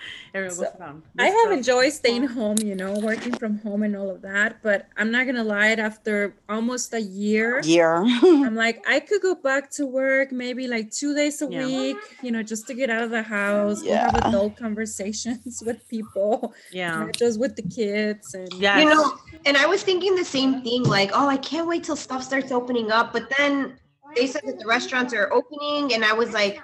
[0.34, 1.02] Everyone So, goes.
[1.18, 4.62] I have enjoyed staying home, you know, working from home and all of that.
[4.62, 8.02] But I'm not gonna lie, after almost a year, Yeah.
[8.22, 11.66] I'm like, I could go back to work maybe like two days a Yeah.
[11.66, 15.86] week, you know, just to get out of the house, go have adult conversations with
[15.88, 17.00] people, Yeah.
[17.06, 18.34] not just with the kids.
[18.34, 18.78] And Yeah.
[18.80, 20.82] you know, and I was thinking the same thing.
[20.84, 23.12] Like, oh, I can't wait till stuff starts opening up.
[23.12, 23.78] But then
[24.14, 26.60] they said that the restaurants are opening, and I was like,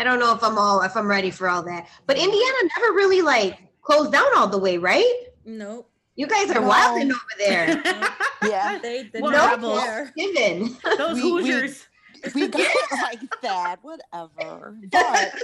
[0.00, 1.86] I don't know if I'm all if I'm ready for all that.
[2.06, 5.14] But Indiana never really like closed down all the way, right?
[5.44, 5.86] nope.
[6.16, 6.68] You guys are No.
[6.68, 7.82] wilding over there.
[8.42, 8.78] Yeah.
[8.82, 9.80] They did Well, not rebels.
[9.80, 10.12] care.
[10.16, 10.76] Given.
[10.98, 11.86] Those We- we- Hoosiers.
[12.34, 14.76] we got it like that, whatever.
[14.90, 15.34] But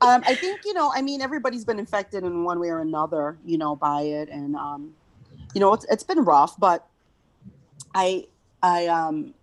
[0.00, 3.36] um, I think you know, I mean, everybody's been infected in one way or another,
[3.44, 4.94] you know, by it, and um,
[5.54, 6.56] you know, it's it's been rough.
[6.58, 6.86] But
[7.94, 8.26] I,
[8.62, 9.34] I, um,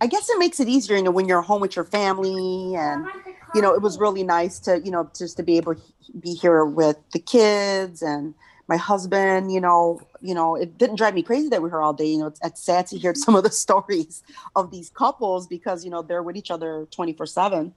[0.00, 3.06] I guess it makes it easier, you know, when you're home with your family, and
[3.54, 5.82] you know, it was really nice to, you know, just to be able to
[6.20, 8.34] be here with the kids and
[8.68, 9.52] my husband.
[9.52, 12.06] You know, you know, it didn't drive me crazy that we were all day.
[12.06, 14.22] You know, it's, it's sad to hear some of the stories
[14.54, 17.74] of these couples because you know they're with each other 24 7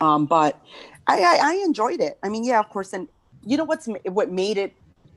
[0.00, 0.60] um but
[1.06, 3.08] I, I i enjoyed it i mean yeah of course and
[3.42, 4.74] you know what's what made it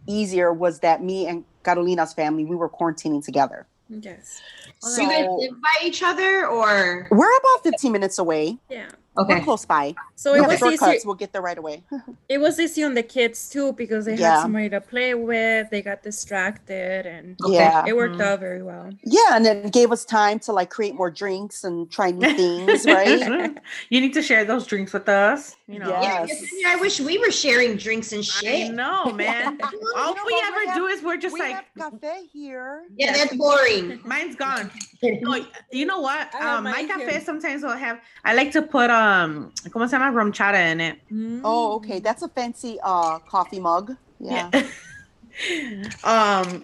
[0.08, 4.42] easier was that me and carolina's family we were quarantining together Yes.
[4.80, 8.90] So you guys so live by each other or we're about 15 minutes away Yeah.
[9.18, 9.36] Okay?
[9.36, 11.06] we're close by So we it have was shortcuts easy.
[11.08, 11.84] we'll get there right away
[12.30, 14.36] It was easy on the kids too because they Yeah.
[14.36, 15.70] had somebody to play with.
[15.70, 18.26] They got distracted, and yeah it worked Mhm.
[18.26, 18.90] out very well.
[19.04, 22.86] yeah and it gave us time to like create more drinks and try new things
[22.86, 23.58] right
[23.90, 25.56] you need to share those drinks with us.
[25.68, 25.90] You know.
[25.90, 26.02] Yeah.
[26.02, 26.44] Yeah, Yes.
[26.68, 28.74] I wish we were sharing drinks and I shit.
[28.74, 29.58] know, man.
[29.72, 32.26] You All know we what, ever have- do is we're just we like, have cafe
[32.34, 34.02] here Yeah, that's boring.
[34.04, 34.70] mine's gone.
[35.02, 36.34] No, you know what?
[36.36, 37.22] Um, my mine cafe here.
[37.22, 38.00] sometimes will have.
[38.26, 40.12] I like to put um, ¿cómo se llama?
[40.12, 40.98] RumChata in it.
[41.44, 44.50] oh okay that's a fancy uh coffee mug yeah
[46.04, 46.64] um,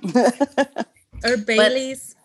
[1.24, 2.16] or Bailey's.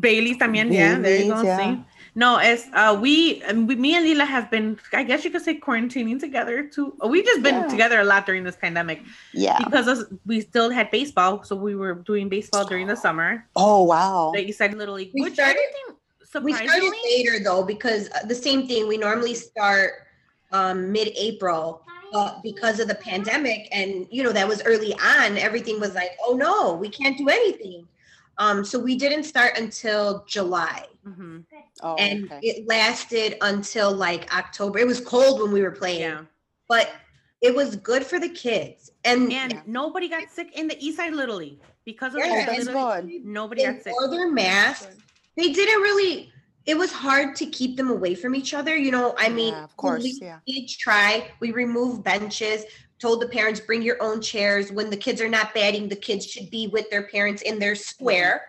[0.00, 0.98] Bailey's también, yeah.
[0.98, 1.42] There you go.
[1.42, 1.58] Yeah.
[1.58, 1.84] See?
[2.16, 5.42] No, it's uh we, um, we me and Lila have been I guess you could
[5.42, 6.94] say quarantining together too.
[7.06, 7.68] We've just been Yeah.
[7.68, 9.02] together a lot during this pandemic
[9.32, 9.58] Yeah.
[9.62, 13.46] because us- we still had baseball, so we were doing baseball during the summer.
[13.54, 14.32] Oh wow.
[14.34, 15.96] The East Side Little League, We which started- everything
[16.38, 18.86] We started later though because uh, the same thing.
[18.86, 20.06] We normally start
[20.52, 25.80] um, mid-April, but because of the pandemic and you know that was early on, everything
[25.80, 27.86] was like, oh no, we can't do anything.
[28.38, 31.44] Um, so we didn't start until July, Mhm.
[31.82, 32.38] Oh, and okay.
[32.42, 34.78] it lasted until like October.
[34.78, 36.22] It was cold when we were playing, yeah.
[36.68, 36.90] but
[37.42, 38.92] it was good for the kids.
[39.04, 42.52] And, And nobody got sick in the East Side Little League because of Yeah, the
[42.52, 43.24] that's Little good.
[43.24, 43.92] Nobody they got sick.
[43.98, 44.96] wore their masks.
[45.36, 46.32] They didn't really.
[46.66, 48.76] It was hard to keep them away from each other.
[48.76, 50.40] You know, I mean, Yeah, of course, we yeah.
[50.46, 51.30] did try.
[51.40, 52.64] We removed benches.
[52.98, 54.70] Told the parents bring your own chairs.
[54.70, 57.74] When the kids are not batting, the kids should be with their parents in their
[57.74, 58.42] square.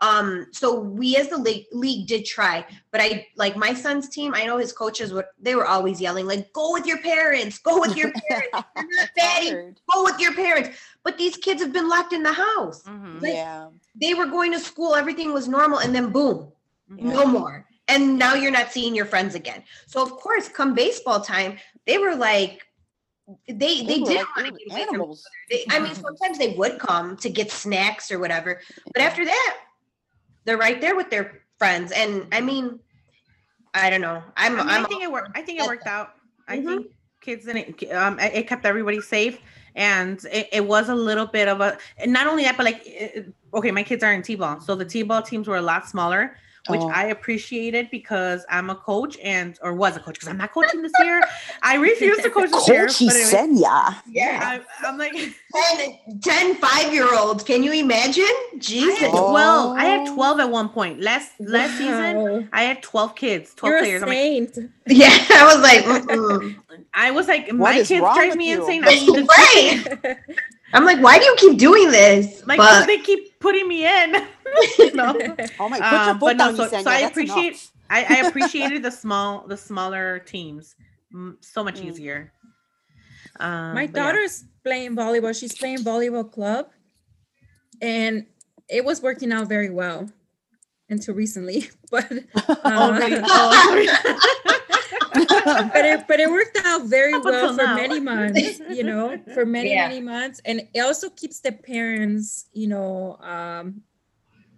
[0.00, 4.34] Um, so we as the league, league did try, but I like my son's team.
[4.34, 7.80] I know his coaches were they were always yelling like, "Go with your parents, go
[7.80, 8.48] with your parents.
[8.76, 9.80] You're not batting, Tired.
[9.94, 10.70] go with your parents."
[11.04, 12.82] But these kids have been locked in the house.
[12.82, 13.22] Mhm.
[13.22, 13.68] Like, Yeah.
[13.98, 16.50] They were going to school, everything was normal, and then boom,
[16.88, 17.64] no more.
[17.86, 19.62] And now you're not seeing your friends again.
[19.86, 22.66] So of course, come baseball time, they were like,
[23.48, 25.24] they they, were didn't like want to little get away from animals.
[25.48, 28.60] they, I mean, sometimes they would come to get snacks or whatever,
[28.92, 29.56] but after that,
[30.44, 31.92] they're right there with their friends.
[31.92, 32.78] And I mean,
[33.74, 34.22] I don't know.
[34.36, 35.30] I'm, I, mean, I'm I think it worked.
[35.36, 36.10] I think it worked out.
[36.48, 36.66] I Mhm.
[36.66, 36.86] think
[37.20, 37.82] kids didn't.
[37.92, 39.38] Um, it it kept everybody safe,
[39.74, 41.78] and it, it was a little bit of a.
[41.98, 44.84] And not only that, but like, it- okay, my kids are in t-ball, so the
[44.84, 46.36] t-ball teams were a lot smaller,
[46.68, 46.88] which Oh.
[46.88, 50.80] I appreciated because I'm a coach and or was a coach because I'm not coaching
[50.82, 51.22] this year.
[51.62, 52.86] I refuse to coach this year.
[52.86, 53.94] Coach, he but said, yeah.
[54.08, 54.60] yeah.
[54.82, 55.12] I, I'm like,
[55.76, 57.44] 10, 10 five year olds.
[57.44, 58.24] Can you imagine?
[58.24, 58.98] I Jesus.
[58.98, 59.30] had Oh.
[59.30, 59.76] 12.
[59.76, 61.00] I had 12 at one point.
[61.00, 64.02] Last last season, I had 12 kids, 12 You're players.
[64.02, 64.70] a I'm like, saint.
[64.86, 65.08] Yeah.
[65.30, 66.56] I was like, mm-mm.
[66.94, 68.60] I was like, What my kids drive me you?
[68.60, 68.82] insane.
[68.84, 69.24] I need to
[70.06, 70.16] right.
[70.74, 72.42] I'm like, why do you keep doing this?
[72.46, 74.14] like but they keep putting me in.
[74.78, 75.36] you know?
[75.58, 77.70] Oh my, put your Um, foot but no, so, so I appreciate.
[77.90, 80.74] I, I appreciated the small the smaller teams
[81.40, 81.84] so much Mm.
[81.88, 82.32] easier.
[83.40, 84.06] Um, My but yeah.
[84.06, 85.38] daughter's playing volleyball.
[85.38, 86.70] She's playing volleyball club,
[87.80, 88.26] and
[88.68, 90.08] it was working out very well
[90.88, 91.70] until recently.
[91.90, 92.10] But
[92.64, 93.20] Oh, uh, really?
[93.22, 93.86] Oh, sorry.
[95.72, 97.76] but it but it worked out very Up well for now.
[97.76, 98.60] many months.
[98.70, 99.88] You know, for many Yeah.
[99.88, 103.82] many months, and it also keeps the parents, you know, um,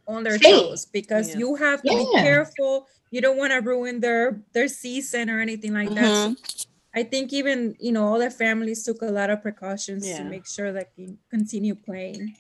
[0.07, 0.53] on their Safe.
[0.55, 1.39] toes because Yeah.
[1.41, 2.87] you have to be careful.
[3.11, 6.15] You don't want to ruin their their season or anything like that.
[6.15, 6.37] So Mhm.
[6.95, 10.19] I think even you know all their families took a lot of precautions Yeah.
[10.19, 12.37] to make sure that they continue playing.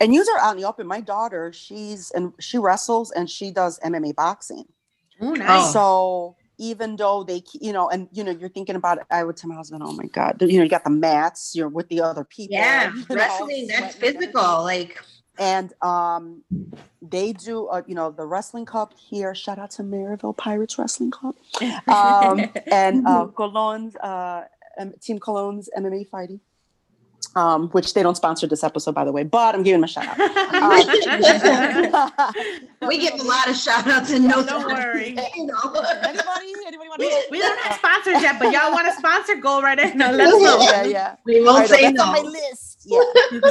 [0.00, 0.86] And yous are out in the open.
[0.86, 4.64] My daughter, she's and she wrestles and she does MMA boxing.
[5.22, 5.72] Ooh, nice.
[5.72, 9.36] So even though they, you know, and you know, you're thinking about it, I would
[9.36, 12.00] tell my husband, "Oh my God, you know, you got the mats, you're with the
[12.00, 14.42] other people." yeah, you know, wrestling, that's physical.
[14.64, 15.02] Like,
[15.38, 16.42] And um,
[17.00, 19.34] they do, uh, you know, the wrestling cup here.
[19.34, 21.36] Shout out to Merrillville Pirates Wrestling Club,
[21.86, 24.44] um, and uh, Cologne's uh,
[24.78, 26.40] um, Team Cologne's MMA fighting.
[27.36, 29.88] Um, which they don't sponsor this episode, by the way, but I'm giving them a
[29.88, 30.18] shout out.
[30.54, 30.70] Um,
[32.88, 35.08] we give a lot of shout outs and no Don't worry.
[35.08, 35.28] Anybody?
[36.66, 37.22] Anybody want we, to?
[37.30, 39.36] we don't have sponsors yet, but y'all want to sponsor?
[39.36, 39.96] Go right ahead.
[39.96, 40.62] No, let's go.
[40.62, 41.16] Yeah, yeah.
[41.26, 42.86] We won't know, say that's on my list.
[42.86, 43.02] Yeah.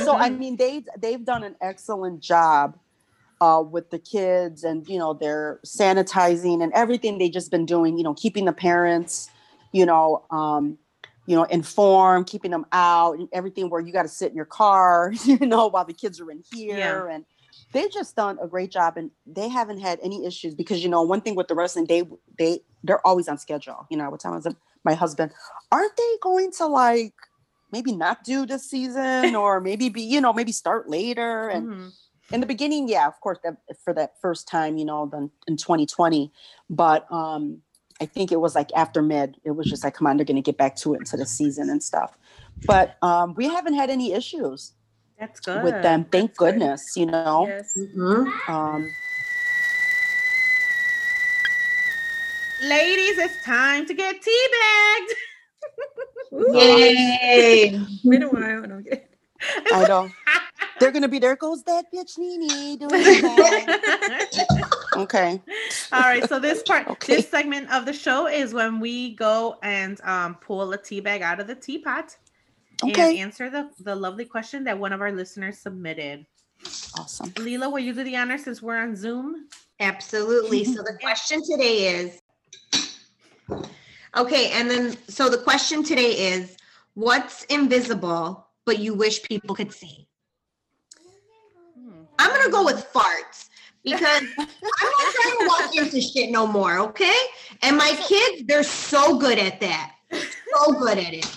[0.03, 2.78] so I mean, they they've done an excellent job
[3.41, 7.17] uh, with the kids, and you know, they're sanitizing and everything.
[7.17, 9.30] They just been doing, you know, keeping the parents,
[9.71, 10.78] you know, um,
[11.28, 13.69] you know, informed, keeping them out, and everything.
[13.69, 16.41] Where you got to sit in your car, you know, while the kids are in
[16.51, 17.15] here, Yeah.
[17.15, 17.25] and
[17.73, 21.03] they've just done a great job, and they haven't had any issues because you know,
[21.03, 22.03] one thing with the wrestling, they
[22.39, 23.86] they they're always on schedule.
[23.91, 25.34] You know, what time tell my- my husband,
[25.71, 27.13] aren't they going to like
[27.73, 31.91] maybe not do this season or maybe be you know maybe start later and Mhm.
[32.32, 35.57] in the beginning yeah of course that for that first time you know then in
[35.57, 36.32] 2020
[36.69, 37.61] but um
[38.02, 40.36] i think it was like after mid it was just like come on they're going
[40.36, 42.18] to get back to it into the season and stuff
[42.66, 44.74] but um we haven't had any issues
[45.20, 45.64] That's good.
[45.64, 46.54] with them thank That's good.
[46.54, 47.78] goodness you know Yes.
[47.78, 48.50] Mhm.
[48.50, 48.88] um
[52.60, 55.14] Ladies, it's time to get teabagged.
[56.56, 57.80] Yay.
[58.04, 58.62] Been a while.
[58.64, 59.02] No, I'm kidding.
[59.72, 60.10] i know
[60.80, 62.89] they're going to be there goes that bitch Nene doing
[63.22, 64.74] that.
[64.98, 65.41] okay
[65.93, 67.16] All right, so this part, Okay.
[67.16, 71.22] this segment of the show is when we go and um, pull a tea bag
[71.22, 72.16] out of the teapot
[72.82, 76.26] and answer the, the lovely question that one of our listeners submitted.
[76.98, 77.34] Awesome.
[77.38, 79.48] Lila, will you do the honor since we're on Zoom?
[79.80, 80.64] Absolutely.
[80.64, 82.22] So the question today is
[84.16, 86.58] okay, and then so the question today is
[86.95, 90.08] what's invisible but you wish people could see?
[92.20, 93.50] I'm gonna go with farts
[93.91, 97.15] because I'm not trying to walk into shit no more, okay?
[97.61, 99.93] And my kids, they're so good at that.
[100.11, 101.27] So good at it.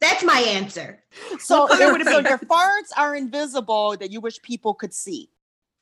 [0.00, 1.02] That's my answer.
[1.38, 2.28] So, color your- would it so be?
[2.28, 5.30] your farts are invisible that you wish people could see.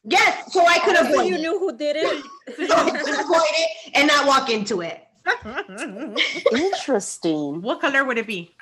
[0.04, 1.40] Yes, so I could So you it.
[1.40, 2.24] knew who did it?
[2.68, 5.02] So I could avoid it and not walk into it.
[6.52, 7.60] Interesting.
[7.62, 8.54] what color would it be?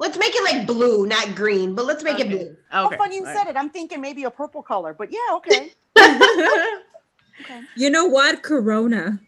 [0.00, 2.38] Let's make it like blue, not green, but let's make it Okay.
[2.38, 2.56] blue.
[2.70, 2.96] How Okay.
[2.96, 3.56] funny you said it.
[3.56, 5.70] I'm thinking maybe a purple color, but yeah, okay.
[5.96, 7.64] it.
[7.74, 8.42] You know what?
[8.42, 9.20] Corona.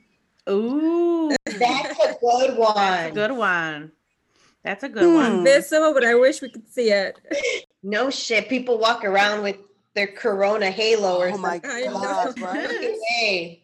[0.48, 3.12] Ooh, That's a good one.
[3.12, 3.92] good one.
[4.64, 5.14] That's a good Hmm.
[5.14, 5.32] one.
[5.46, 7.20] Invisible, but I wish we could see it.
[7.82, 8.48] No shit.
[8.48, 9.56] People walk around with
[9.94, 11.36] their Corona halo or something.
[11.38, 11.90] Oh my something.
[11.90, 13.60] I god, right?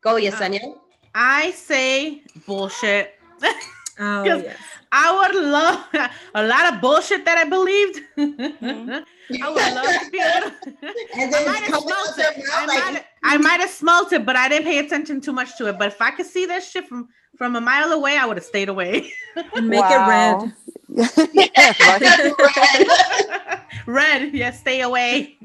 [0.00, 0.78] Go, Yesenia.
[1.14, 3.12] I say bullshit.
[3.98, 4.42] Oh Yes.
[4.44, 4.56] yes.
[4.92, 5.86] I would love
[6.34, 8.00] a lot of bullshit that I believed.
[8.16, 8.90] Mm-hmm.
[9.42, 10.74] I would love to be able to.
[11.18, 12.36] And I might have coming smelt it.
[12.36, 15.32] mouth I like, might, I might have smelt it, but I didn't pay attention too
[15.32, 15.78] much to it.
[15.78, 18.44] But if I could see that shit from from a mile away, I would have
[18.46, 19.10] stayed away.
[19.54, 20.50] And make Wow.
[20.88, 23.56] yeah, right.
[23.86, 25.36] Red, yeah, stay away.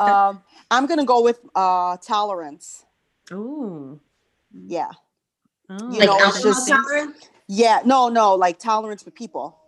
[0.00, 2.84] Um, I'm gonna go with uh tolerance.
[3.32, 3.98] Ooh.
[4.52, 4.90] Yeah.
[5.70, 5.90] Oh.
[5.92, 7.28] You like know, it's just- tolerance?
[7.48, 9.58] Yeah, no, no, like tolerance with people.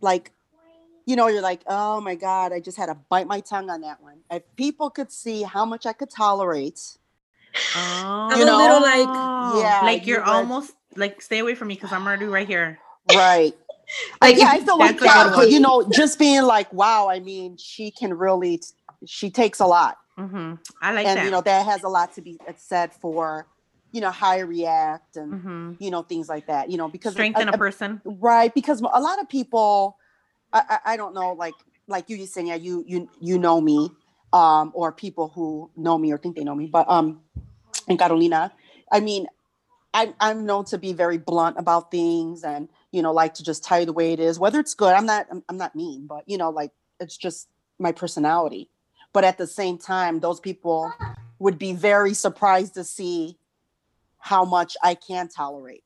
[0.00, 0.32] Like,
[1.06, 3.80] you know, you're like, oh my God, I just had to bite my tongue on
[3.82, 4.18] that one.
[4.30, 6.80] If people could see how much I could tolerate,
[7.74, 8.28] Oh.
[8.30, 8.56] I'm You a know?
[8.58, 9.08] little like
[9.62, 12.46] Yeah, like you you're would- almost like stay away from me because I'm already right
[12.46, 12.78] here.
[13.14, 13.54] right?
[14.20, 15.32] Like, yeah, I feel like that.
[15.34, 18.60] But you know, just being like, wow, I mean, she can really,
[19.06, 19.96] she takes a lot.
[20.18, 21.24] hmm I like and, that.
[21.24, 23.46] you know, that has a lot to be said for,
[23.92, 27.12] you know, how I react and, hmm you know, things like that, you know, because
[27.12, 28.00] strengthen a- a a- person.
[28.04, 29.96] right because a lot of people
[30.52, 31.54] I, I, I don't know like
[31.86, 33.90] like you Yesenia, you you you know me
[34.32, 37.20] um or people who know me or think they know me but um
[37.88, 38.52] and Carolina
[38.90, 39.26] I mean
[39.94, 43.64] I, I'm known to be very blunt about things and you know like to just
[43.64, 46.06] tell you the way it is whether it's good I'm not I'm, I'm not mean
[46.06, 48.70] but you know like it's just my personality
[49.12, 50.92] but at the same time those people
[51.38, 53.38] would be very surprised to see
[54.18, 55.84] how much I can tolerate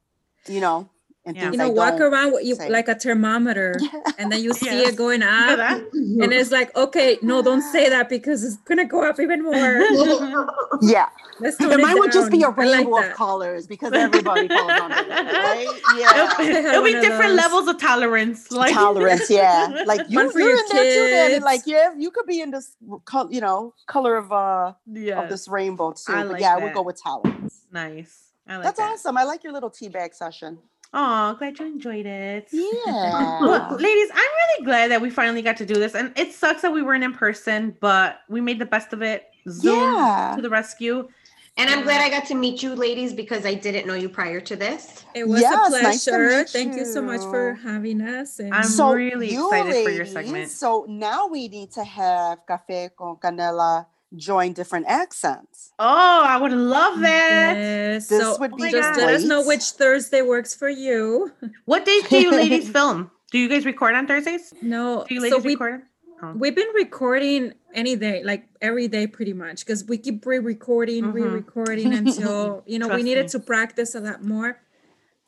[0.49, 0.91] you know
[1.25, 1.51] and Yeah.
[1.53, 2.69] you know, I walk around with you say.
[2.69, 3.79] like a thermometer,
[4.19, 4.89] and then you see Yes.
[4.93, 5.81] it going up, that?
[5.93, 9.83] and it's like, okay, no, don't say that because it's gonna go up even more.
[10.83, 11.09] Yeah,
[11.39, 12.55] Let's and it mine would just be a down.
[12.59, 13.15] I like rainbow of that.
[13.15, 15.81] colors because everybody falls under it, right?
[15.97, 18.51] Yeah, It'll, it'll be different levels of tolerance.
[18.51, 19.31] Like tolerance.
[19.31, 21.33] Yeah, like you, for you're your in there too, Danny.
[21.35, 21.45] kids.
[21.45, 25.29] Like yeah, you could be in this, col- you know, color of uh yeah, of
[25.31, 26.13] this rainbow too.
[26.13, 27.61] I but like yeah, I would go with tolerance.
[27.71, 28.33] nice.
[28.49, 28.91] I like That's that.
[28.95, 29.17] awesome.
[29.17, 30.59] I like your little tea bag session.
[30.95, 32.49] Oh, glad you enjoyed it.
[32.53, 33.41] Yeah.
[33.41, 35.95] Well, ladies, I'm really glad that we finally got to do this.
[35.95, 39.25] And it sucks that we weren't in person, but we made the best of it.
[39.49, 40.35] Zoom Yeah.
[40.37, 41.09] to the rescue.
[41.59, 44.41] and I'm glad I got to meet you ladies because I didn't know you prior
[44.41, 45.05] to this.
[45.15, 46.39] It was Yes, a nice to pleasure.
[46.39, 48.39] meet Thank you so much for having us.
[48.39, 50.51] And I'm so really excited for your segment.
[50.51, 53.85] So now we need to have Cafe con Canela
[54.17, 55.73] join different accents.
[55.79, 57.57] Oh, I would love that.
[57.57, 61.33] yes, This so would be just let us know which Thursday works for you.
[61.65, 63.11] What days do you ladies film?
[63.31, 64.53] Do you guys record on Thursdays?
[64.63, 65.83] No, Do you so ladies we record?
[66.23, 66.35] Oh.
[66.37, 71.13] we've been recording any day, like every day, pretty much, because we keep re-recording, Mhm.
[71.15, 73.29] re-recording until you know we needed me.
[73.31, 74.61] to practice a lot more.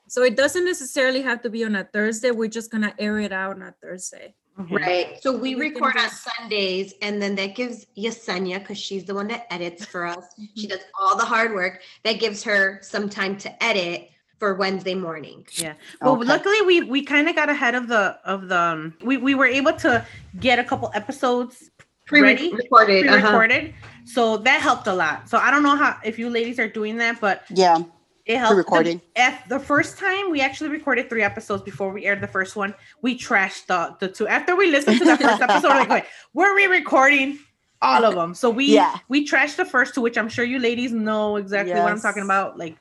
[0.06, 2.30] So it doesn't necessarily have to be on a Thursday.
[2.30, 4.34] We're just gonna air it out on a Thursday.
[4.56, 5.18] Right.
[5.20, 9.26] So we We record on Sundays and then that gives Yesenia, because she's the one
[9.28, 10.24] that edits for us.
[10.54, 11.80] She does all the hard work.
[12.04, 15.46] That gives her some time to edit for Wednesday morning.
[15.54, 15.74] Yeah.
[16.00, 16.26] Well, Okay.
[16.28, 19.46] luckily we we kind of got ahead of the of the um, we we were
[19.46, 20.04] able to
[20.40, 21.70] get a couple episodes
[22.10, 23.06] ready Pre-recorded.
[23.08, 23.16] uh-huh.
[23.20, 23.74] pre-recorded,
[24.04, 25.28] so that helped a lot.
[25.28, 27.78] So I don't know how if you ladies are doing that, but Yeah.
[28.26, 28.52] It helped.
[28.52, 29.00] Pre-recording.
[29.14, 32.56] The, at the first time we actually recorded three episodes before we aired the first
[32.56, 32.74] one.
[33.02, 35.68] We trashed the the two after we listened to the first episode.
[35.68, 37.38] We're like, wait, we're re-recording
[37.82, 38.34] all of them.
[38.34, 38.96] So we Yeah.
[39.08, 42.22] we trashed the first two, which I'm sure you ladies know exactly what I'm talking
[42.24, 42.58] about.
[42.58, 42.76] Like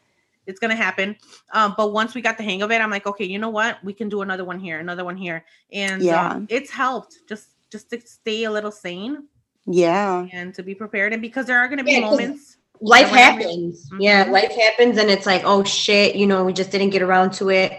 [0.45, 1.15] it's gonna happen.
[1.53, 3.83] Um, but once we got the hang of it, I'm like, okay, you know what?
[3.83, 6.29] We can do another one here, another one here, and Yeah.
[6.31, 9.27] um, it's helped just just to stay a little sane
[9.65, 10.27] Yeah.
[10.31, 11.11] and to be prepared.
[11.11, 12.57] And because there are gonna be Yeah, 'cause moments.
[12.81, 13.89] Life Yeah, whenever- happens.
[13.99, 14.31] Yeah, Mhm.
[14.31, 17.49] life happens and it's like, oh shit, you know, we just didn't get around to
[17.49, 17.71] it.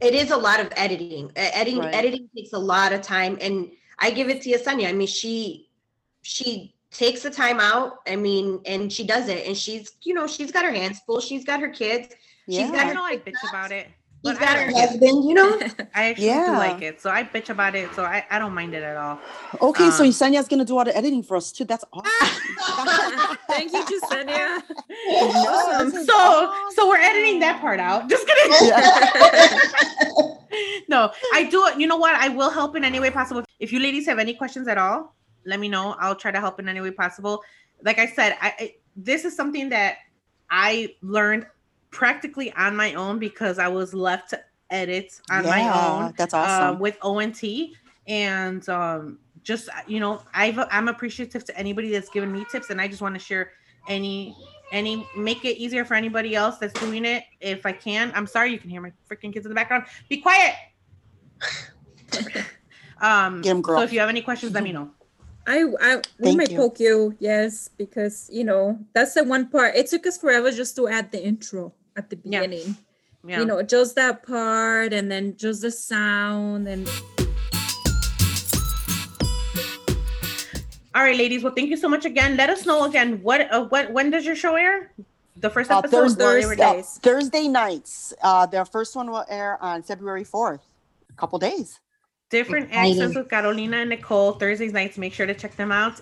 [0.00, 1.26] It is a lot of editing.
[1.36, 1.94] Uh, editing Right.
[1.94, 4.88] editing takes a lot of time and I give it to Yesenia.
[4.88, 5.68] I mean, she
[6.22, 7.98] she takes the time out.
[8.06, 11.20] I mean, and she does it, and she's you know she's got her hands full.
[11.20, 12.08] She's got her kids.
[12.46, 12.62] Yeah.
[12.62, 12.94] She's got I her.
[12.94, 13.88] know I bitch about it.
[14.24, 15.28] But got I her husband.
[15.28, 15.60] You know.
[15.94, 17.94] I actually do like it, so I bitch about it.
[17.94, 19.20] So I, I don't mind it at all.
[19.60, 21.64] Okay, so Um, Yesenia's gonna do all the editing for us too.
[21.64, 23.36] That's awesome.
[23.48, 24.62] Thank you, Yesenia.
[25.20, 25.90] Awesome.
[25.90, 28.08] This is So so we're editing that part out.
[28.14, 28.68] Just kidding.
[30.88, 31.78] no, I do it.
[31.78, 32.14] You know what?
[32.14, 33.44] I will help in any way possible.
[33.60, 35.14] If you ladies have any questions at all,
[35.44, 35.96] let me know.
[35.98, 37.42] I'll try to help in any way possible.
[37.82, 39.98] Like I said, I, I this is something that
[40.50, 41.46] I learned
[41.94, 44.40] practically on my own because I was left to
[44.70, 46.14] edit on my Yeah, own.
[46.18, 46.78] That's uh, awesome.
[46.80, 47.42] with ONT
[48.06, 52.80] and um, just you know I've, i'm appreciative to anybody that's given me tips and
[52.80, 53.52] i just want to share
[53.88, 54.34] any
[54.72, 58.50] any make it easier for anybody else that's doing it if i can i'm sorry
[58.50, 60.54] you can hear my freaking kids in the background be quiet
[63.00, 63.78] um Get 'em, girl.
[63.78, 64.90] so if you have any questions let me know
[65.46, 66.56] I, I we Thank might you.
[66.56, 69.76] poke you, yes, because you know that's the one part.
[69.76, 72.76] It took us forever just to add the intro at the beginning.
[73.26, 76.88] yeah You know, just that part, and then just the sound, and
[80.96, 83.64] all right ladies well thank you so much again let us know again what uh,
[83.66, 84.92] what when does your show air
[85.36, 86.98] the first Uh, episode Thursday, Well, they uh, Thursdays.
[87.02, 88.14] Thursday nights.
[88.22, 90.62] Uh, their first one will air on February fourth.
[91.10, 91.80] A couple days.
[92.30, 92.92] different Exciting.
[92.92, 94.96] accents with Carolina and Nicole Thursdays nights.
[94.96, 96.00] Make sure to check them out.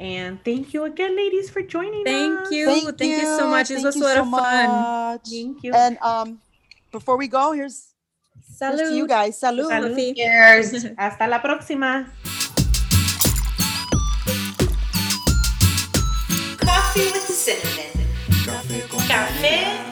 [0.00, 2.10] And thank you again, ladies, for joining us.
[2.10, 2.50] thank us.
[2.50, 3.36] you, thank, you.
[3.36, 3.70] so much.
[3.70, 4.68] It Thank was a you lot so of fun.
[4.70, 5.28] much.
[5.28, 5.72] Thank you.
[5.74, 6.40] And um,
[6.90, 7.92] before we go, here's,
[8.58, 9.38] here's to you guys.
[9.38, 9.68] Salud.
[9.68, 10.16] Salud.
[10.16, 10.86] Cheers.
[10.98, 12.08] Hasta la próxima.
[16.56, 18.08] Coffee with cinnamon.
[18.46, 19.89] Café con canela.